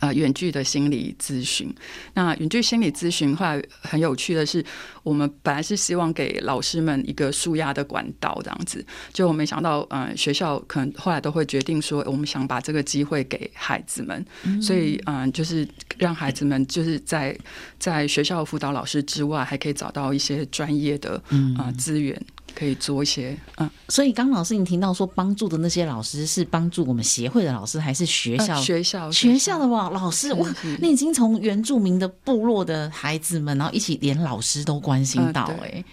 [0.00, 1.72] 啊，远距的心理咨询。
[2.14, 4.64] 那远距心理咨询后来很有趣的是，
[5.02, 8.84] 我们本来是希望给老师们一个舒压的管道，这样子。
[9.12, 14.24] 就我没想到，嗯、呃，学校可能后来都会决定说，我们想把这个机会给孩子们，
[14.60, 15.66] 所以，嗯、呃，就是
[15.98, 17.36] 让孩子们就是在
[17.78, 21.22] 在学校辅导老师之外，还可以找到一些专业的
[21.56, 22.20] 啊资源。
[22.54, 28.54] 可以做一些，嗯，所以刚老师你听到说帮助的那些老师是帮助我们协会的老师，还是学校？
[28.60, 35.84] 学校学校的哇，老师 哇，你已经从原住民的部落的孩子们，然后一起连老师都关心到，哎，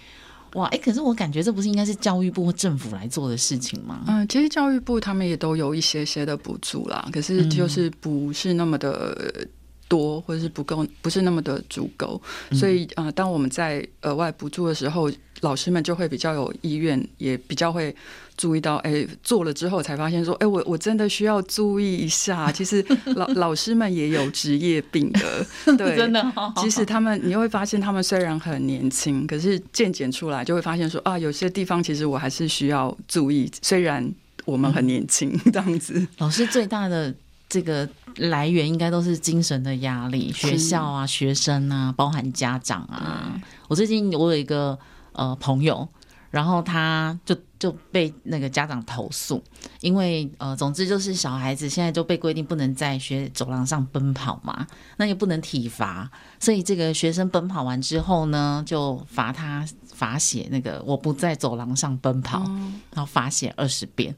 [0.53, 4.01] 哇，哎，可是我感觉这不是应该是教育部或政府来做的事情吗？
[4.07, 9.47] 嗯，其实教育部他们也都有一些些的补助啦，可是就是不是那么的
[9.91, 12.21] 多，或者是不够，不是那么的足够，
[12.53, 15.11] 所以呃，当我们在额外补助的时候。
[15.41, 17.95] 老师们就会比较有意愿，也比较会
[18.37, 22.51] 注意到，哎、欸，做了之后才发现说，哎、欸，我我真的需要注意一下。
[22.53, 26.23] 其实老老师们也有职业病的，对，真的。
[26.57, 33.51] 即使他们，你会发现他们虽然很年轻，可是渐渐出来就会发现说，啊，有些地方其实我还是需要注意。
[33.63, 34.07] 虽然
[34.45, 36.07] 我们很年轻，这样子。
[36.19, 37.11] 老师最大的
[37.49, 43.39] 这个来源应该都是精神的压力，学校啊，学生啊，包含家长啊。
[43.67, 44.77] 我最近我有一个。
[45.13, 45.85] 呃，朋友，
[46.29, 49.43] 然后他就就被那个家长投诉，
[49.81, 64.15] 因为呃，总之就是小孩子现在就被规定不能在学走廊上奔跑嘛，那也不能体罚，所以这个学生奔跑完之后呢，就罚他罚写那个我不在走廊上奔跑，嗯、然后罚写二十遍，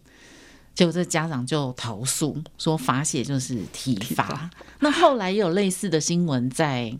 [0.73, 6.93] 结果这家长就投诉说罚写就是体罚，那后来也有类似的新闻在。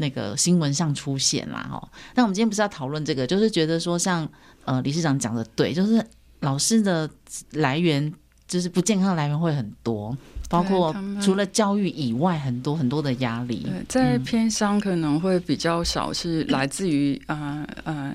[0.00, 4.28] 那个新闻上出现啦，哦，但我们今天不是要讨论这个，就是觉得说像
[4.64, 6.00] 呃理事长讲的对，就是
[6.38, 7.10] 老师的
[7.50, 8.14] 来源
[8.46, 10.16] 就是不健康的来源会很多，
[10.48, 13.66] 包括除了教育以外，很多很多的压力。
[13.88, 18.14] 在偏乡可能会比较少是来自于呃呃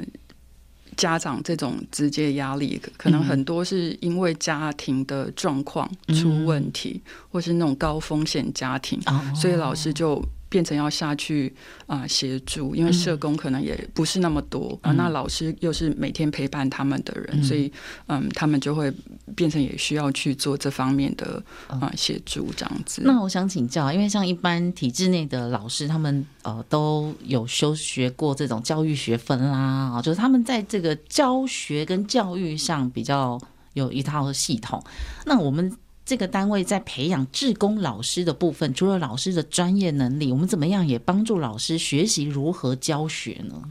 [0.97, 10.23] 家长这种直接压力，可能很多是因为家庭的状况出问题，嗯、或是那种高风险家庭，哦、所以老师就。
[10.53, 11.51] 变成要下去
[11.87, 17.73] 啊协助，因为社工可能也不是那么多啊，那老师又是每天陪伴他们的人，所以
[18.05, 18.93] 嗯，他们就会
[19.35, 23.01] 变成也需要去做这方面的啊协助这样子。
[23.03, 33.41] 那我想请教，因为像一般体制内的老师，他们呃都有修学过这种教育学分啦，啊，就是他们在这个教学跟教育上比较
[33.73, 34.83] 有一套系统。
[35.25, 35.75] 那我们。
[36.05, 43.61] 这个单位在培养志工老师的部分，除了老师的专业能力，我们怎么样也帮助老师学习如何教学呢？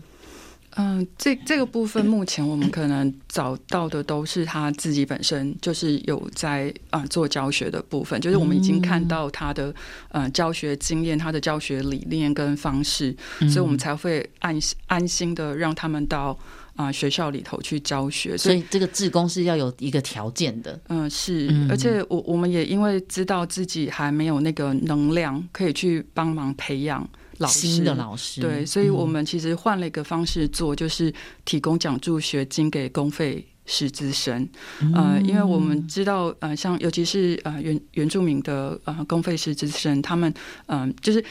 [0.77, 9.75] 嗯、呃，这这个部分目前我们可能找到的都是他自己本身就是有在啊、呃、做教学的部分，就是我们已经看到他的
[10.09, 16.39] 呃教学经验、他的教学理念跟方式，所以我们才会安安心的让他们到。
[16.83, 20.79] 啊，学校里头去教学，所以，这个志工是要有一个条件的。
[20.89, 28.41] 嗯，是，而且我我们也因为知道自己还没有那个能量，可以去帮忙培养老师新的老师。
[28.41, 31.13] 对，所以我们其实换了一个方式做，就是
[31.45, 34.49] 提供奖助学金给公费师资生。
[34.95, 40.33] 呃，因为我们知道，呃，像尤其是呃原原住民的呃公费师资生，他们
[40.67, 41.25] 嗯、呃，就是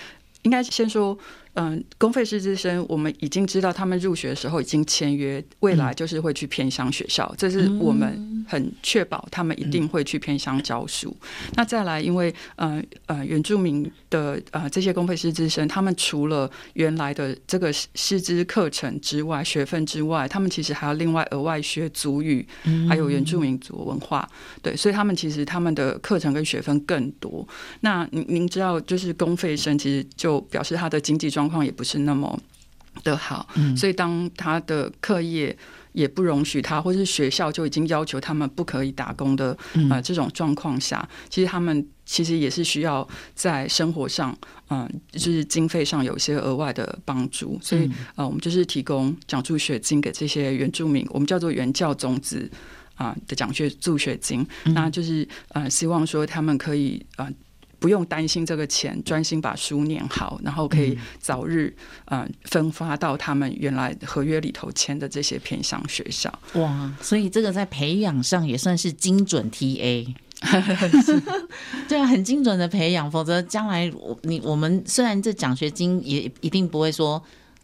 [0.43, 1.17] 应该先说。
[1.53, 11.13] 嗯，公费师资生，我们已经知道他们入学的时候已经签约，未来就是会去偏乡学校，这是我们很确保他们一定会去偏乡教书。
[11.55, 22.47] 那再来，因为呃呃原住民的呃这些公费师资生，他们除了原来的这个师资课程之外，学分之外，他们其实还要另外额外学族语，
[22.87, 24.25] 还有原住民族文化。
[24.61, 27.45] 对，所以他们其实他们的课程跟学分更多。
[27.81, 31.40] 那您您知道，就是公费生其实就表示他的经济状。
[31.41, 32.39] 状况也不是那么
[33.03, 35.57] 的好，所以当他的课业
[35.93, 39.57] 也不容许他，或是学校就已经要求他们不可以打工的
[39.89, 44.37] 呃这种状况下，其实他们其实也是需要在生活上，
[44.69, 52.47] 嗯，就是经费上有一些额外的帮助，所以呃，我们就是提供奖助学金给这些原住民，我们叫做原教种子
[52.95, 57.27] 啊的奖学助学金，那就是呃希望说他们可以呃。
[57.81, 66.31] 不用担心这个钱，专心把书念好，然后可以早日嗯、呃、分发到他们原来合约里头签的这些偏向学校。
[66.53, 70.13] 哇，所以这个在培养上也算是精准 TA。
[71.03, 71.21] 是
[71.89, 77.21] 对啊，很精准的培养，否则将来我你我们虽然这奖学金也一定不会说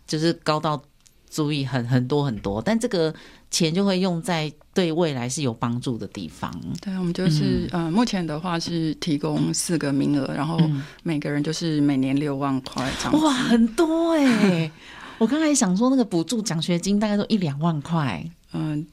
[0.07, 0.81] 就是高到
[1.29, 3.13] 足以很很多很多，但这个
[3.51, 6.51] 钱就会用在对未来是有帮助的地方。
[6.81, 10.59] 对，我们就是、嗯、呃，目前的话是提供四个名额，然后
[11.03, 13.21] 每个人就是每年六万块这样。
[13.21, 14.71] 哇，很多哎、欸！
[15.17, 18.85] 我刚才想说那个补助奖学金大概都一两万块，嗯。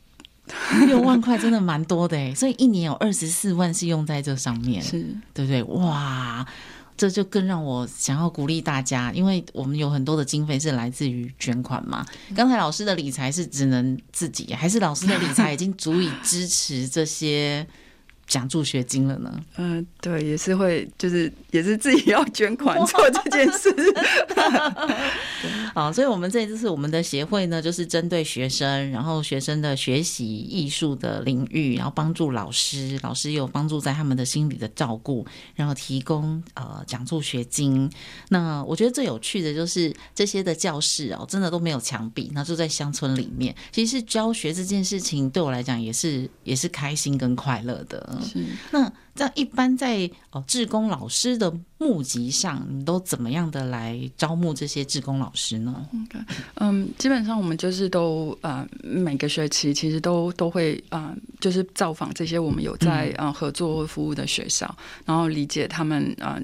[0.87, 5.63] 六万块真的蛮多的哎，所以一年有二十四万是用在这上面， 是对不对？
[5.63, 6.47] 哇，
[6.97, 12.05] 这就更让我想要鼓励大家，因为我们有很多的经费是来自于捐款嘛。
[12.35, 17.67] 刚才老师的理财是只能自己，还是老师的理财已经足以支持这些？
[18.27, 19.33] 奖助学金了呢？
[19.57, 23.71] 嗯、呃，对，也是会，就是也是自己要捐款做这件事。
[25.75, 37.91] 好， 所以我们这次是我们的协会呢，就是针对学生，然后学生的学习艺术的领域，然后帮助老师，老师也有帮助在他们的心理的照顾，然后提供呃奖助学金。
[38.31, 43.55] 那我觉得最有趣的就是这些的教室哦，真的都没有墙壁，那就在乡村里面。
[43.71, 48.14] 其实教学这件事情对我来讲也是也是开心跟快乐的。
[48.23, 55.87] 是，那这样一般在哦，志工老师的募集上，你都怎么样的来招募这些志工老师呢.
[56.57, 66.35] 嗯，基本上我们就是都呃每个学期其实都都会啊、呃，就是造访这些我们有在啊、呃、合作服务的学校，嗯、然后理解他们啊。
[66.35, 66.43] 呃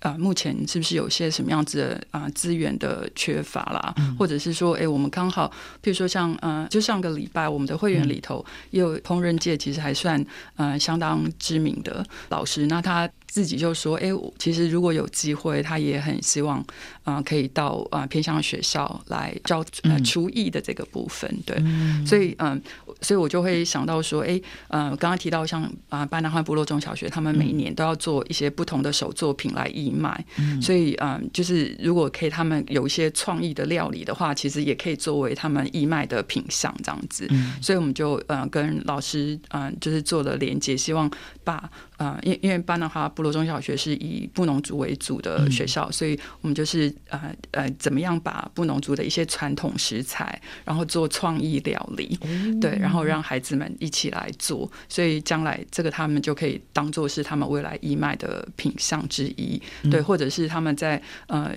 [0.00, 3.94] 啊、呃，目前是不是有些什么样子的啊、呃、资源的缺乏啦？
[3.98, 5.50] 嗯、或者是说，哎、欸，我们刚好，
[5.82, 10.24] 譬如说像呃，就上个礼拜我们的会员里头，也有烹饪界其实还算
[10.56, 13.08] 呃相当知名的老师，那他。
[13.26, 14.08] 自己就说：“哎，
[14.38, 16.58] 其实如果有机会，他也很希望，
[17.02, 21.30] 啊、呃，可以到啊、呃、偏向学校来教呃厨艺的这个部分。
[21.44, 22.60] 对，嗯、所以嗯，
[23.02, 30.24] 所以我就会想到说，哎，呃，刚刚提到像啊巴拿汉部落中小学，他们每年都要做一些不同的手作品来义卖。
[30.38, 37.26] 嗯、所以嗯、呃，就是如果可以，他们有一些创意的料理的话，其实也可以作为他们义卖的品相这样子。
[37.30, 41.10] 嗯、所以我们就嗯跟老师嗯、呃，就是做了连接，希望
[41.44, 61.52] 把。”啊，因、呃、因为班的话部落中小学是以布农族为主的学校，嗯、所以我们就是呃呃，怎么样把布农族的一些传统食材，然后做创意料理，嗯、对，然后让孩子们一起来做，所以将来这个他们就可以当做是他们未来义卖的品项之一，嗯、对，或者是他们在呃。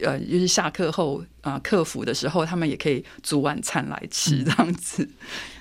[0.00, 5.08] 呃，就是下课后啊，课辅的时候，他们也可以煮晚餐来吃这样子。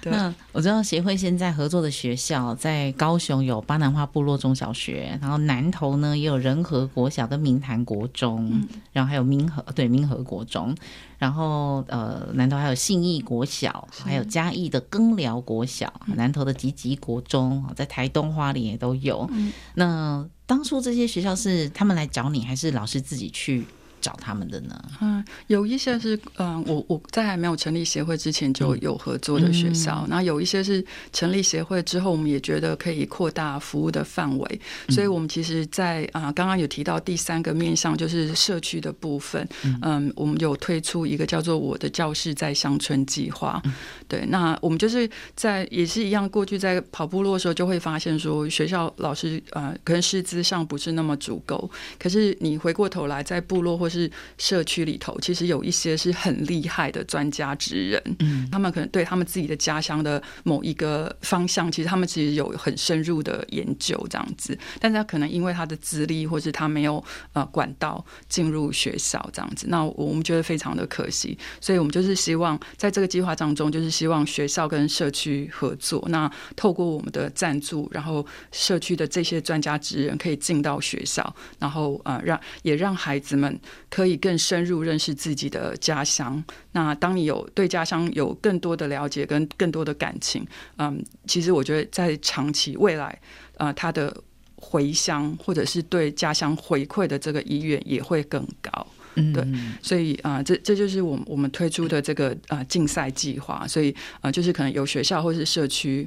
[0.04, 10.76] 那我知道协会现在合作的学校在高雄有巴南花部落中小学，然后南投呢也有仁和国小跟明潭国中，嗯、然后还有明和对明和国中，
[11.18, 19.28] 然后呃南投还有信义国小，还有嘉义的耕寮国小，南投的吉吉国中，在台东花莲也都有。
[19.32, 23.66] 嗯、那当初这些学校是他们来找你，还是老师自己去？
[24.06, 24.76] 找他们的呢？
[25.02, 43.74] 嗯，有一些是嗯，我我在还没有成立协会之前就有合作的学校，那、嗯、有一些是成立协会之后，我们也觉得可以扩大服务的范围，嗯、所以我们其实在，在啊刚刚有提到第三个面向就是社区的部分，嗯，嗯，我们有推出一个叫做“我的教室在乡村”计划，嗯、
[44.08, 67.02] 对，那我们就是在也是一样，过去在跑部落的时候就会发现说，学校老师啊、呃，可能师资上不是那么足够，可是你回过头来在部落或是是社区里头，其实有一些是很厉害的专家职人，嗯，他们可能对他们自己的家乡的某一个方向，其实他们其实有很深入的研究这样子，但是他可能因为他的资历，或是他没有
[67.34, 83.60] 呃管道进入学校这样子，那我们觉得非常的可惜，所以我们就是希望在这个计划当中，就是希望学校跟社区合作，那透过我们的赞助，然后社区的这些专家职人可以进到学校，然后呃让也让孩子们。
[83.96, 86.44] 可以更深入认识自己的家乡。
[86.74, 93.18] 那当你有对家乡有更多的了解跟更多的感情，嗯，其实我觉得在长期未来，
[93.56, 94.14] 呃，他的
[94.58, 98.86] 回乡或者是对家乡回馈的这个意愿也会更高。
[99.14, 99.48] 嗯，对，
[99.82, 103.66] 所以啊，呃，这这就是我们我们推出的这个呃竞赛计划。
[103.66, 106.06] 所以啊，呃，就是可能有学校或是社区，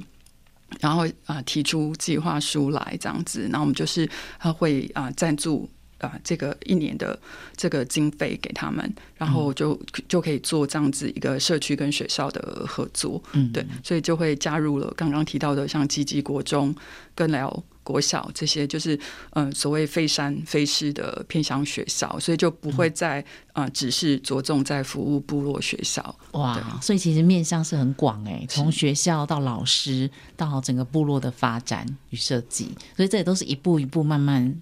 [0.79, 5.67] 然后啊，呃，提出计划书来这样子，那我们就是他会啊赞助。
[5.99, 7.17] 啊，这个一年的
[7.55, 16.73] 这个经费给他们，然后就就可以做这样子一个社区跟学校的合作，嗯，对，所以就会加入了刚刚提到的像积极国中、
[17.13, 18.95] 耕寮国小这些，就是
[19.31, 23.19] 嗯、呃、所谓非山非市的偏乡学校，所以就不会再
[23.51, 26.15] 啊、呃、只是着重在服务部落学校。
[26.31, 34.61] 哇，所以其实面向是很广哎，从学校到老师到整个部落的发展与设计，所以这也都是一步一步慢慢。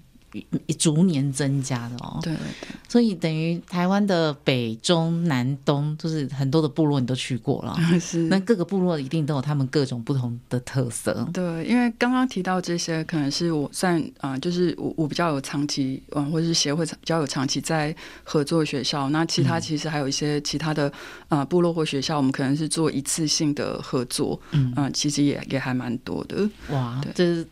[0.77, 2.39] 逐年增加的哦，对，对，
[2.87, 8.23] 所以等于台湾的北中南东，就是很多的部落你都去过了， 是。
[8.23, 11.27] 那各个部落一定都有他们各种不同的特色。
[11.33, 19.09] 对，因为刚刚提到这些，可能是我算啊、呃，就是我我比较有长期，嗯，或者是协会比较有长期在合作学校。
[19.09, 20.87] 那其他其实还有一些其他的
[21.29, 26.47] 啊、呃、部落或学校，我们可能是做一次性的合作，嗯，呃、其实也也还蛮多的。
[26.69, 27.13] 哇，对。
[27.13, 27.47] 就是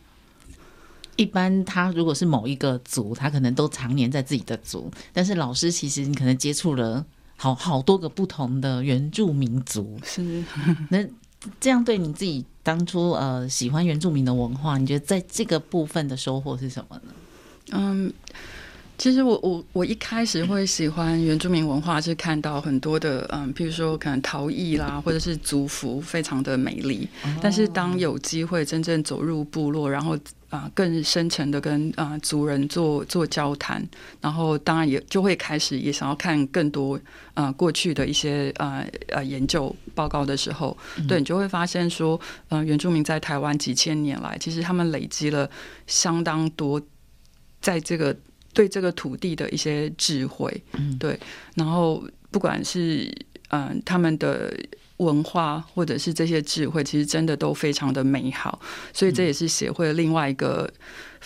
[1.16, 4.90] 一般他如果是某一个族，他可能都常年在自己的族。
[5.12, 7.04] 但是老师其实你可能接触了
[7.36, 10.44] 好好多个不同的原住民族，是。
[10.90, 11.04] 那
[11.60, 17.12] 这样对你自己当初呃喜欢原住民的文化，你觉得在这个部分的收获是什么呢？
[17.72, 18.12] 嗯，
[18.98, 27.06] 其实我我我一开始会喜欢原住民文化，是看到很多的嗯，譬如说可能陶艺啦，或者是族服，非常的美丽。
[27.40, 30.16] 但是当有机会真正走入部落，然后
[30.48, 33.86] 啊，更深层的跟啊族人做做交谈，
[34.20, 36.98] 然后当然也就会开始也想要看更多
[37.34, 42.18] 啊过去的一些啊呃研究报告的时候，嗯、对你就会发现说，
[42.48, 45.50] 嗯、呃，原住民在台湾几千年来，其实他们累积了
[45.86, 46.80] 相当多
[47.60, 48.16] 在这个
[48.56, 51.20] 对这个土地的一些智慧，嗯，对，
[51.54, 53.04] 然后不管是
[53.50, 54.50] 嗯、呃、他们的。
[54.98, 58.58] 文化或者是这些智慧，其实真的都非常的美好，
[58.94, 60.72] 所以这也是协会的另外一个。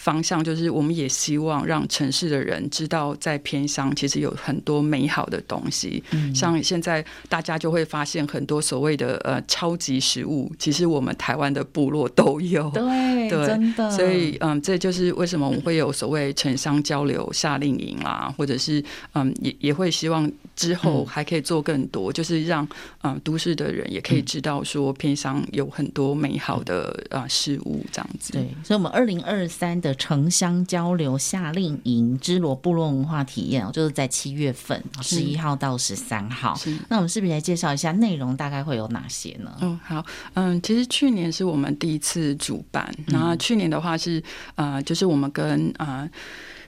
[0.00, 6.02] 方向就是，我们也希望让城市的人知道，在偏乡其实有很多美好的东西。
[6.12, 12.70] 嗯，像现在大家就会发现很多所谓的呃超级食物，其实我们台湾的部落都有。
[12.70, 12.82] 对，
[13.30, 13.90] 对，真的。
[13.90, 18.82] 所以嗯，这就是为什么我们会有所谓城乡交流夏令营啦，或者是
[19.14, 22.66] 嗯，也也会希望之后还可以做更多，嗯、就是让
[23.02, 28.32] 嗯都市的人也可以知道说偏乡有很多美好的啊事物这样子。
[28.32, 29.94] 对，所以我们二零二三的。
[30.10, 36.58] 城乡交流夏令营芝罗部落文化体验，就是在七月份十一号到十三号。
[36.88, 38.34] 那我们是不是来介绍一下内容？
[38.34, 39.52] 大概会有哪些呢？
[39.60, 40.04] 嗯，好，
[40.34, 44.22] 嗯，其实去年是我们第一次主办，然后去年的话是
[44.54, 46.10] 呃，就是我们跟呃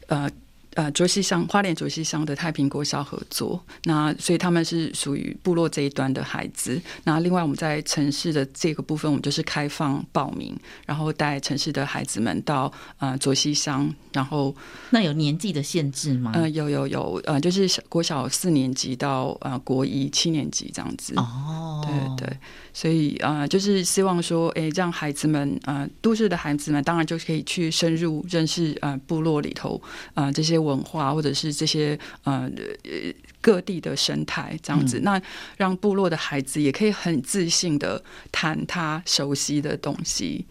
[0.09, 0.31] 呃。
[0.75, 6.81] 呃，卓溪乡花莲卓溪乡的太平国小合作，那所以他们是属于部落这一端的孩子。
[7.05, 10.57] 那另外我们在城市的这个部分，我们就是开放报名，
[10.87, 14.55] 然后带城市的孩子们到呃卓溪乡，然后
[14.91, 16.33] 那有年纪的限制吗？
[16.35, 21.13] 呃，有有有，呃，就是国小四年级到呃国一七年级这样子。
[21.17, 22.39] 哦，对对。
[22.75, 29.81] 所以呃，就是希望说，哎，让孩子们呃，都市的孩子们当然就可以去深入认识呃部落里头
[30.15, 32.51] 呃这些文化，或者是这些呃
[33.43, 34.99] 各地的生态这样子。
[35.01, 35.23] 嗯、那
[35.59, 40.47] 让部落的孩子也可以很自信的谈他熟悉的东西。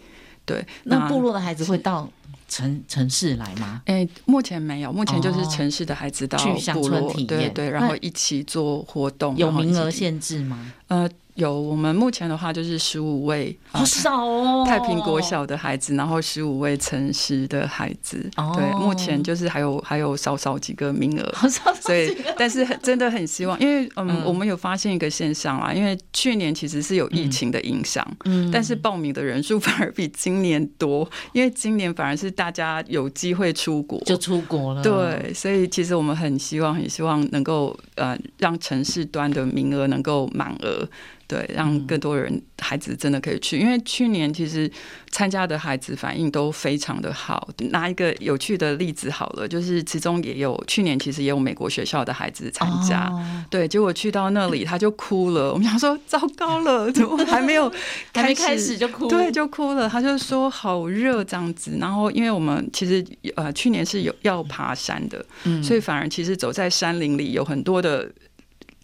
[0.45, 2.07] 对，那，那部落的孩子会到
[2.47, 3.81] 城城市来吗？
[3.85, 9.35] 哎，目前没有，目前就是城市的孩子到部落，哦、去乡村体验，对对，然后一起做活动。
[9.37, 10.71] 有名额限制吗？
[10.85, 11.09] 呃。
[11.41, 14.63] 有，我们目前的话就是十五位，好少哦。
[14.65, 40.87] 太平国小的孩子，然后十五位城市的孩子，哦、对，目前就是还有还有少少几个名额， 少少所以但是真的很希望，因为嗯，嗯，我们有发现一个现象啦，因为去年其实是有疫情的影响，嗯，但是报名的人数反而比今年多，因为今年反而是大家有机会出国，就出国了，对，所以其实我们很希望，很希望能够呃让城市端的名额能够满额。
[41.31, 44.69] 对，让更多人孩子真的可以去，因为去年其实
[45.11, 47.47] 参加的孩子反应都非常的好。
[47.69, 55.53] 拿一个有趣的例子好了，就是其中也有去年其实也有美国学校的孩子参加，哦、对，结果去到那里他就哭了。
[55.53, 57.71] 我们想说糟糕了，怎么还没有
[58.13, 59.07] 还没开始就哭？
[59.07, 59.87] 对，就哭了。
[59.87, 61.77] 他就说好热这样子。
[61.79, 63.01] 然后因为我们其实
[63.35, 68.11] 呃去年是有要爬山的，嗯，所以反而其实走在山林里有很多的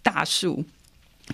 [0.02, 0.64] 大树。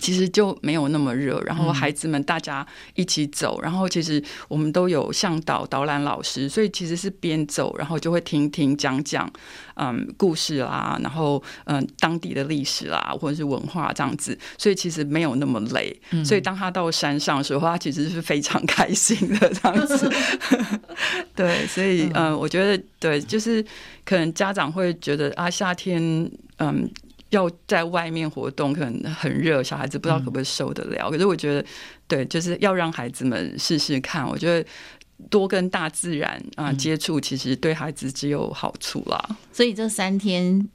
[0.01, 2.65] 其实就没有那么热，然后孩子们大家
[2.95, 9.31] 一起走，嗯、然后其实我们都有向导导览老师，所以其实是边走，然后就会听听讲讲，
[9.75, 15.97] 嗯，故事啦，然后嗯，当地的历史啦，或者是文化这样子，所以其实没有那么累。
[16.11, 20.11] 嗯、所以当他到山上的时候，他其实是非常开心的这样子。
[21.33, 23.63] 对，所以嗯，我觉得对，就是
[24.03, 26.89] 可能家长会觉得啊，夏天嗯。
[27.35, 31.09] 要在外面活动，可能很热，小孩子不知道可不可以受得了。
[31.09, 31.65] 嗯、可是我觉得，
[32.07, 34.27] 对，就是要让孩子们试试看。
[34.27, 34.67] 我觉得
[35.29, 39.37] 多跟大自然啊、呃、接触，其实对孩子只有好处啦。
[39.51, 40.67] 所以这三天。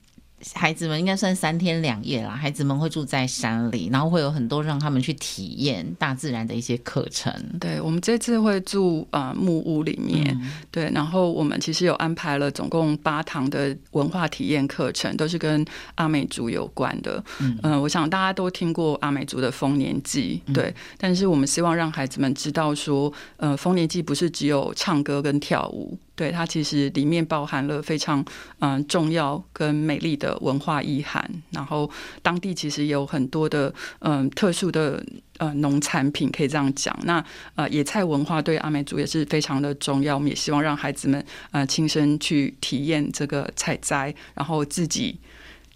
[0.54, 2.30] 孩子们应该算三天两夜啦。
[2.30, 7.32] 孩子们会住在山里，然后会有很多让他们去体验大自然的一些课程。
[7.60, 15.64] 对，我们这次会住啊、呃、木屋里面，嗯、对，然后我们其实有安排了总共八堂的文化体验课程，都是跟
[15.96, 17.22] 阿美族有关的。
[17.40, 25.98] 嗯、呃，我想大家都听过阿美族的丰年祭，对，嗯、但是我们希望让孩子们知道说，呃，丰年祭不是只有唱歌跟跳舞。
[26.14, 28.22] 对，它其实里面包含了非常
[28.58, 31.90] 嗯、重要跟美丽的文化意涵，然后
[32.20, 35.02] 当地其实有很多的嗯、特殊的
[35.38, 36.94] 呃农产品可以这样讲。
[37.04, 45.18] 那呃野菜文化对阿美族也是非常的重要，我们也希望让孩子们呃亲身去体验这个采摘，然后自己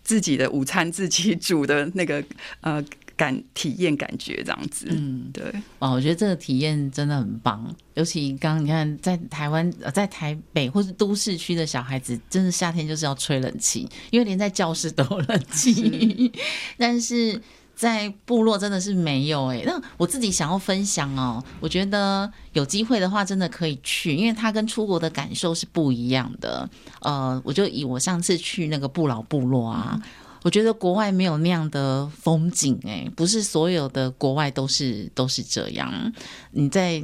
[0.02, 2.22] 自己的午餐自己煮的那个
[2.60, 2.84] 呃。
[3.16, 5.44] 感体验感觉这样子，嗯，对，
[5.78, 7.74] 哇，我觉得这个体验真的很棒。
[7.94, 15.72] 尤其刚刚你看，在台湾、在台北或是都市区的小孩子，真的夏天就是要吹冷气，因为连在教室都有冷气。
[15.74, 16.32] 是
[16.76, 17.40] 但是
[17.74, 19.64] 在部落真的是没有哎、欸。
[19.64, 26.68] 那我自己想要分享哦，我觉得有机会的话，真的可以去，因为它跟出国的感受是不一样的。
[27.00, 29.92] 呃，我就以我上次去那个不老部落啊。
[29.94, 30.02] 嗯
[30.44, 36.12] 我觉得国外没有那样的风景，哎，不是所有的国外都是都是这样。
[36.50, 37.02] 你在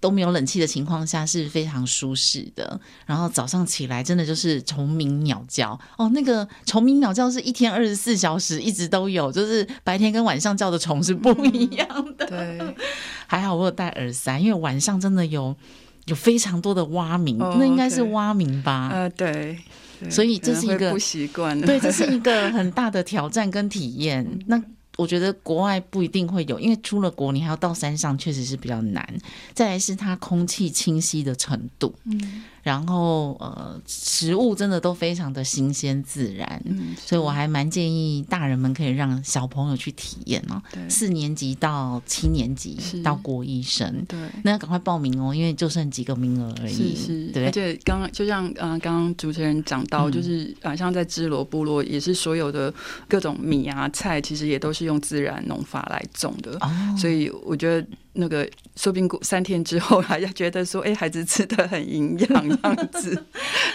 [0.00, 2.80] 都没有冷气的情况下是非常舒适的。
[3.06, 12.26] 然后早上起来真的就是虫鸣鸟叫哦，那个虫鸣鸟叫是一天二十四小时一直都有，就是白天跟晚上叫的虫是不一样的。
[12.26, 12.74] 对，
[13.28, 15.54] 还好我有戴耳塞，因为晚上真的有
[16.06, 18.90] 有非常多的蛙鸣，哦、那应该是蛙鸣吧？
[18.92, 19.56] 呃，对。
[20.08, 24.26] 所以这是一个不习惯，对，这是一个 很大的挑战跟体验。
[24.46, 24.62] 那
[24.96, 29.06] 我觉得国外不一定会有，因为出了国你还要到山上，确实是比较难。
[29.52, 32.42] 再来是它空气清晰的程度，嗯。
[32.62, 40.60] 然后呃，食物真的都非常的新鲜自然，嗯，所以我还蛮建议大人们可以让小朋友去体验哦。
[40.88, 46.94] 四年级到七年级到国一生，对，那要赶快报名哦，因为就剩几个名额而已。
[46.94, 47.46] 是，是，对。
[47.46, 52.72] 而且刚刚就像嗯，刚刚主持人讲到，就是啊，像在芝罗部落，也是所有的
[53.08, 56.52] 各种米啊菜，其实也都是用自然农法来种的。
[56.60, 57.86] 哦，所以我觉得。
[58.12, 62.28] 那个说不定过三天之后，还要觉得说，哎，孩子吃的很营养，
[62.60, 63.24] 这样子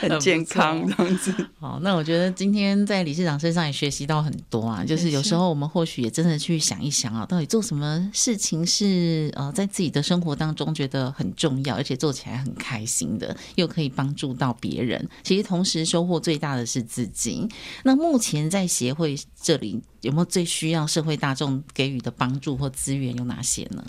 [0.01, 1.33] 很健康，这样子。
[1.59, 4.83] 好，那我觉得今天在理事长身上也学习到很多啊。
[4.83, 15.07] 就是有时候我们或许也真的去想一想啊，到底做什么事情是呃，在自己的生活当中觉得很重要，而且做起来很开心的，又可以帮助到别人。
[15.23, 17.47] 其实同时收获最大的是自己。
[17.83, 23.83] 那目前在协会这里有没有最需要社会大众给予的帮助或资源有哪些呢？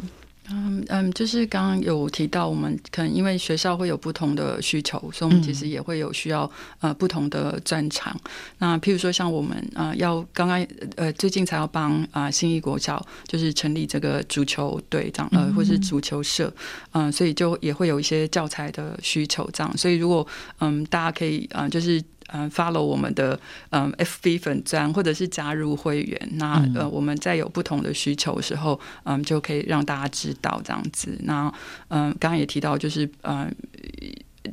[0.51, 8.17] 嗯嗯，就是刚刚有提到，我们可能因为学校会有不同的需求，所以我们其实也会有需要呃不同的专长。
[8.59, 10.65] 那譬如说像我们啊、呃，要刚刚
[10.97, 16.53] 呃最近才要帮啊、呃、信义国小就是成立这个足球队这样呃或是足球社，
[16.93, 19.77] 嗯、呃，所以就也会有一些教材的需求这样。
[19.77, 20.27] 所以如果
[20.61, 22.03] 嗯大家可以啊、呃、就是。
[22.33, 23.39] 嗯，follow 我们的
[23.71, 31.17] 嗯 FB 粉钻，或者是加入会员，那呃我们在有不同的需求的时候，嗯，就可以让大家知道这样子。
[31.23, 31.53] 那
[31.89, 33.53] 嗯，刚刚也提到，就是嗯，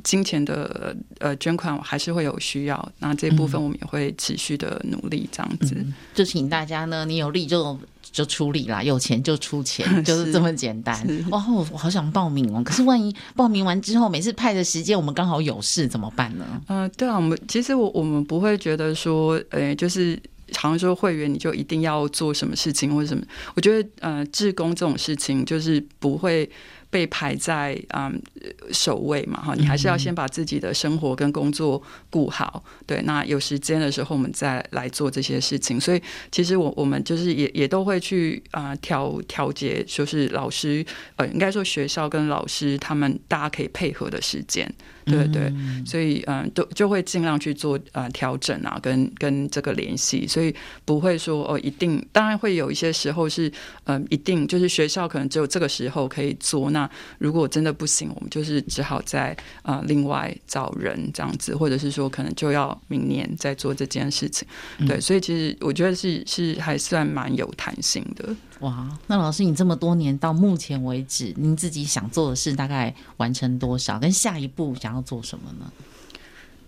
[0.03, 5.75] 金钱的呃捐款还是会有需要，那这部分我们也会持续的努力这样子。
[5.77, 7.79] 嗯，就请大家呢，你有力就。
[8.13, 10.95] 就出力啦，有钱就出钱， 就是这么简单。
[11.31, 12.61] 哇，我好想报名哦！
[12.63, 16.45] 可是万一报名完之后，每次派的时间我们刚好有事怎么办呢？
[16.67, 20.17] 呃，对啊，我们其实我我们不会觉得说，呃，就是
[20.55, 23.23] 好像说会员你就一定要做什么事情或者什么。
[23.55, 26.49] 我觉得呃，志工这种事情就是不会。
[26.93, 28.21] 被排在嗯
[28.71, 35.79] 首位嘛哈，你还是要先把自己的生活跟工作顾好，对，那有时间的时候我们再来做这些事情。
[35.79, 40.85] 所以其实我我们就是也也都会去啊调调节，就是老师
[41.15, 44.71] 呃应该说学校跟老师他们大家可以配合的时间。
[45.05, 45.53] 对对，
[45.85, 53.51] 所以嗯，都就会尽量去做呃调整啊，跟跟这个联系，所以不会说哦，一定，当然会有一些时候是
[53.83, 59.29] 嗯，一定就是学校可能只有这个时候可以做，那如果真的不行，我们就是只好再
[59.61, 64.47] 啊、呃、另外找人这样子，或者是说可能就要明年再做这件事情。
[64.87, 68.35] 对，所以其实我觉得是是还算蛮有弹性的。
[68.61, 73.99] 哇，那老师，你这么多年到目前为止，您自己想做的事大概完成多少？
[73.99, 75.71] 跟下一步想要做什么呢？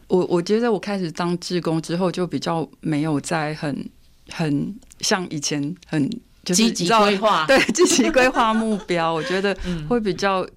[0.07, 3.89] 我我觉得我开始当志工之后，就比较没有在很
[4.29, 6.07] 很像以前很
[6.43, 9.57] 积极规划， 对积极规划目标，我觉得
[9.89, 10.47] 会比较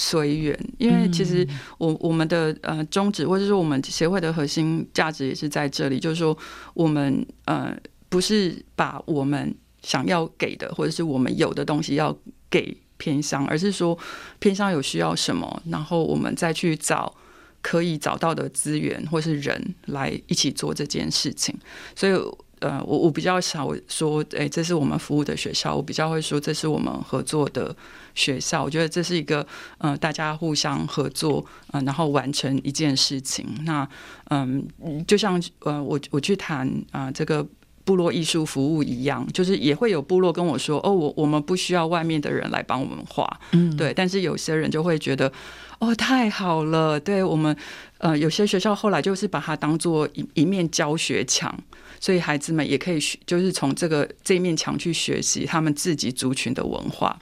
[0.00, 1.44] 随缘，因为其实
[1.76, 6.38] 我我们的呃宗旨，或者说我们协会的核心价值也是在这里，就是说
[6.72, 7.76] 我们呃
[8.08, 12.16] 不是把我们想要给的，或者是我们有的东西要
[12.48, 13.98] 给偏商，而是说
[14.38, 17.12] 偏商有需要什么，然后我们再去找
[17.60, 21.52] 可以找到的资源或是人来一起做这件事情，
[21.96, 22.12] 所以。
[22.60, 25.74] 呃，我我比较少说，哎、欸，这是我们服务的学校。
[25.76, 27.74] 我比较会说，这是我们合作的
[28.14, 28.64] 学校。
[28.64, 29.46] 我觉得这是一个，
[29.78, 33.46] 呃，大家互相合作，嗯、呃，然后完成一件事情。
[33.64, 33.88] 那，
[34.30, 37.46] 嗯、呃，就像呃，我我去谈啊、呃，这个
[37.84, 43.94] 部落艺术服务一样，就是也会有部落跟我说，哦，我我们不需要外面的人来帮我们画，嗯，对。
[43.94, 45.32] 但是有些人就会觉得，
[45.78, 47.56] 哦，太好了，对我们，
[47.98, 51.56] 呃，有些学校后来就是把它当做一一面教学墙。
[52.00, 57.18] 所以孩子们也可以学，就是从这个这面墙去学习他们自己族群的文化。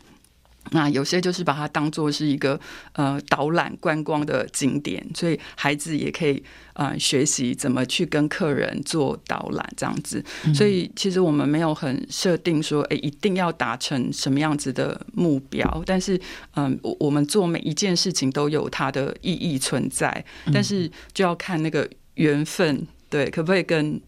[0.72, 2.58] 那有些就是把它当做是一个
[2.94, 10.20] 呃导览观光的景点，所以孩子也可以呃学习怎么去跟客人做导览这样子。
[10.52, 15.84] 所以其实我们没有很设定说，哎，一定要达成什么样子的目标。
[15.86, 16.20] 但是
[16.56, 24.00] 嗯，我我们做每一件事情都有它的意义存在，但是就要看那个缘分，对，可不可以跟。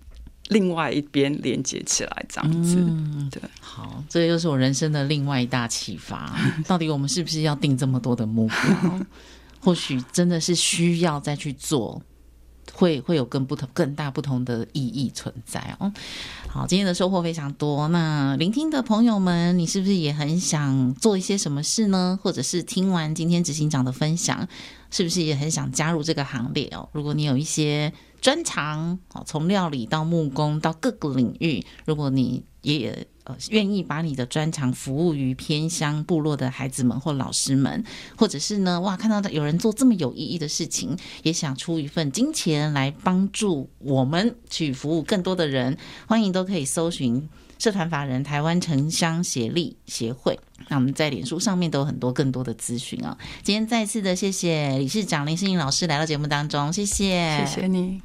[0.49, 6.35] 另外一边连接起来，这样子，嗯，对，好，这又是我人生的另外一大启发。
[6.67, 9.01] 到底我们是不是要定这么多的目标？
[9.61, 12.01] 或许真的是需要再去做，
[12.73, 15.93] 会会有更不同、更大不同的意义存在哦。
[16.49, 17.87] 好，今天的收获非常多。
[17.89, 22.19] 那聆听的朋友们，你是不是也很想做一些什么事呢？
[22.23, 24.49] 或者是听完今天执行长的分享，
[24.91, 26.89] 是不是也很想加入这个行列哦？
[26.93, 27.93] 如果你有一些。
[28.21, 37.85] 专长，从料理到木工到各个领域，如果你也呃愿意把你的专长服务于偏乡部落的孩子们或老师们，
[38.17, 47.29] 或者是呢，哇，看到有人做这么有意义的事情，也想出一份金钱来帮助我们去服务更多的人，欢迎都可以搜寻。
[47.59, 53.19] 社团法人台湾城乡协力协会，那我们在脸书上面都有很多更多的资讯啊。
[53.43, 58.01] 今天再次的谢谢理事长林诗颖老师来到节目当中，谢谢，谢谢你。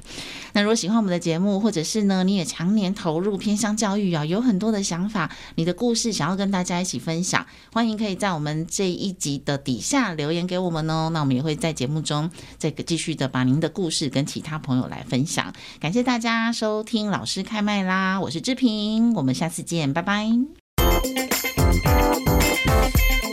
[0.54, 11.10] 那如果喜欢我们的节目，或者是呢，你也常年投入偏乡教育啊，有很多的想法，你的故事想要跟大家一起分享，欢迎可以在我们这一集的底下留言给我们哦。
[11.12, 12.28] 那我们也会在节目中
[12.58, 15.52] 再继续的把您的故事跟其他朋友来分享。
[15.78, 19.44] 感谢大家收听老师开麦啦，我是志平，我们下。
[19.44, 20.26] 下次见，拜拜。
[22.74, 23.23] Thank you.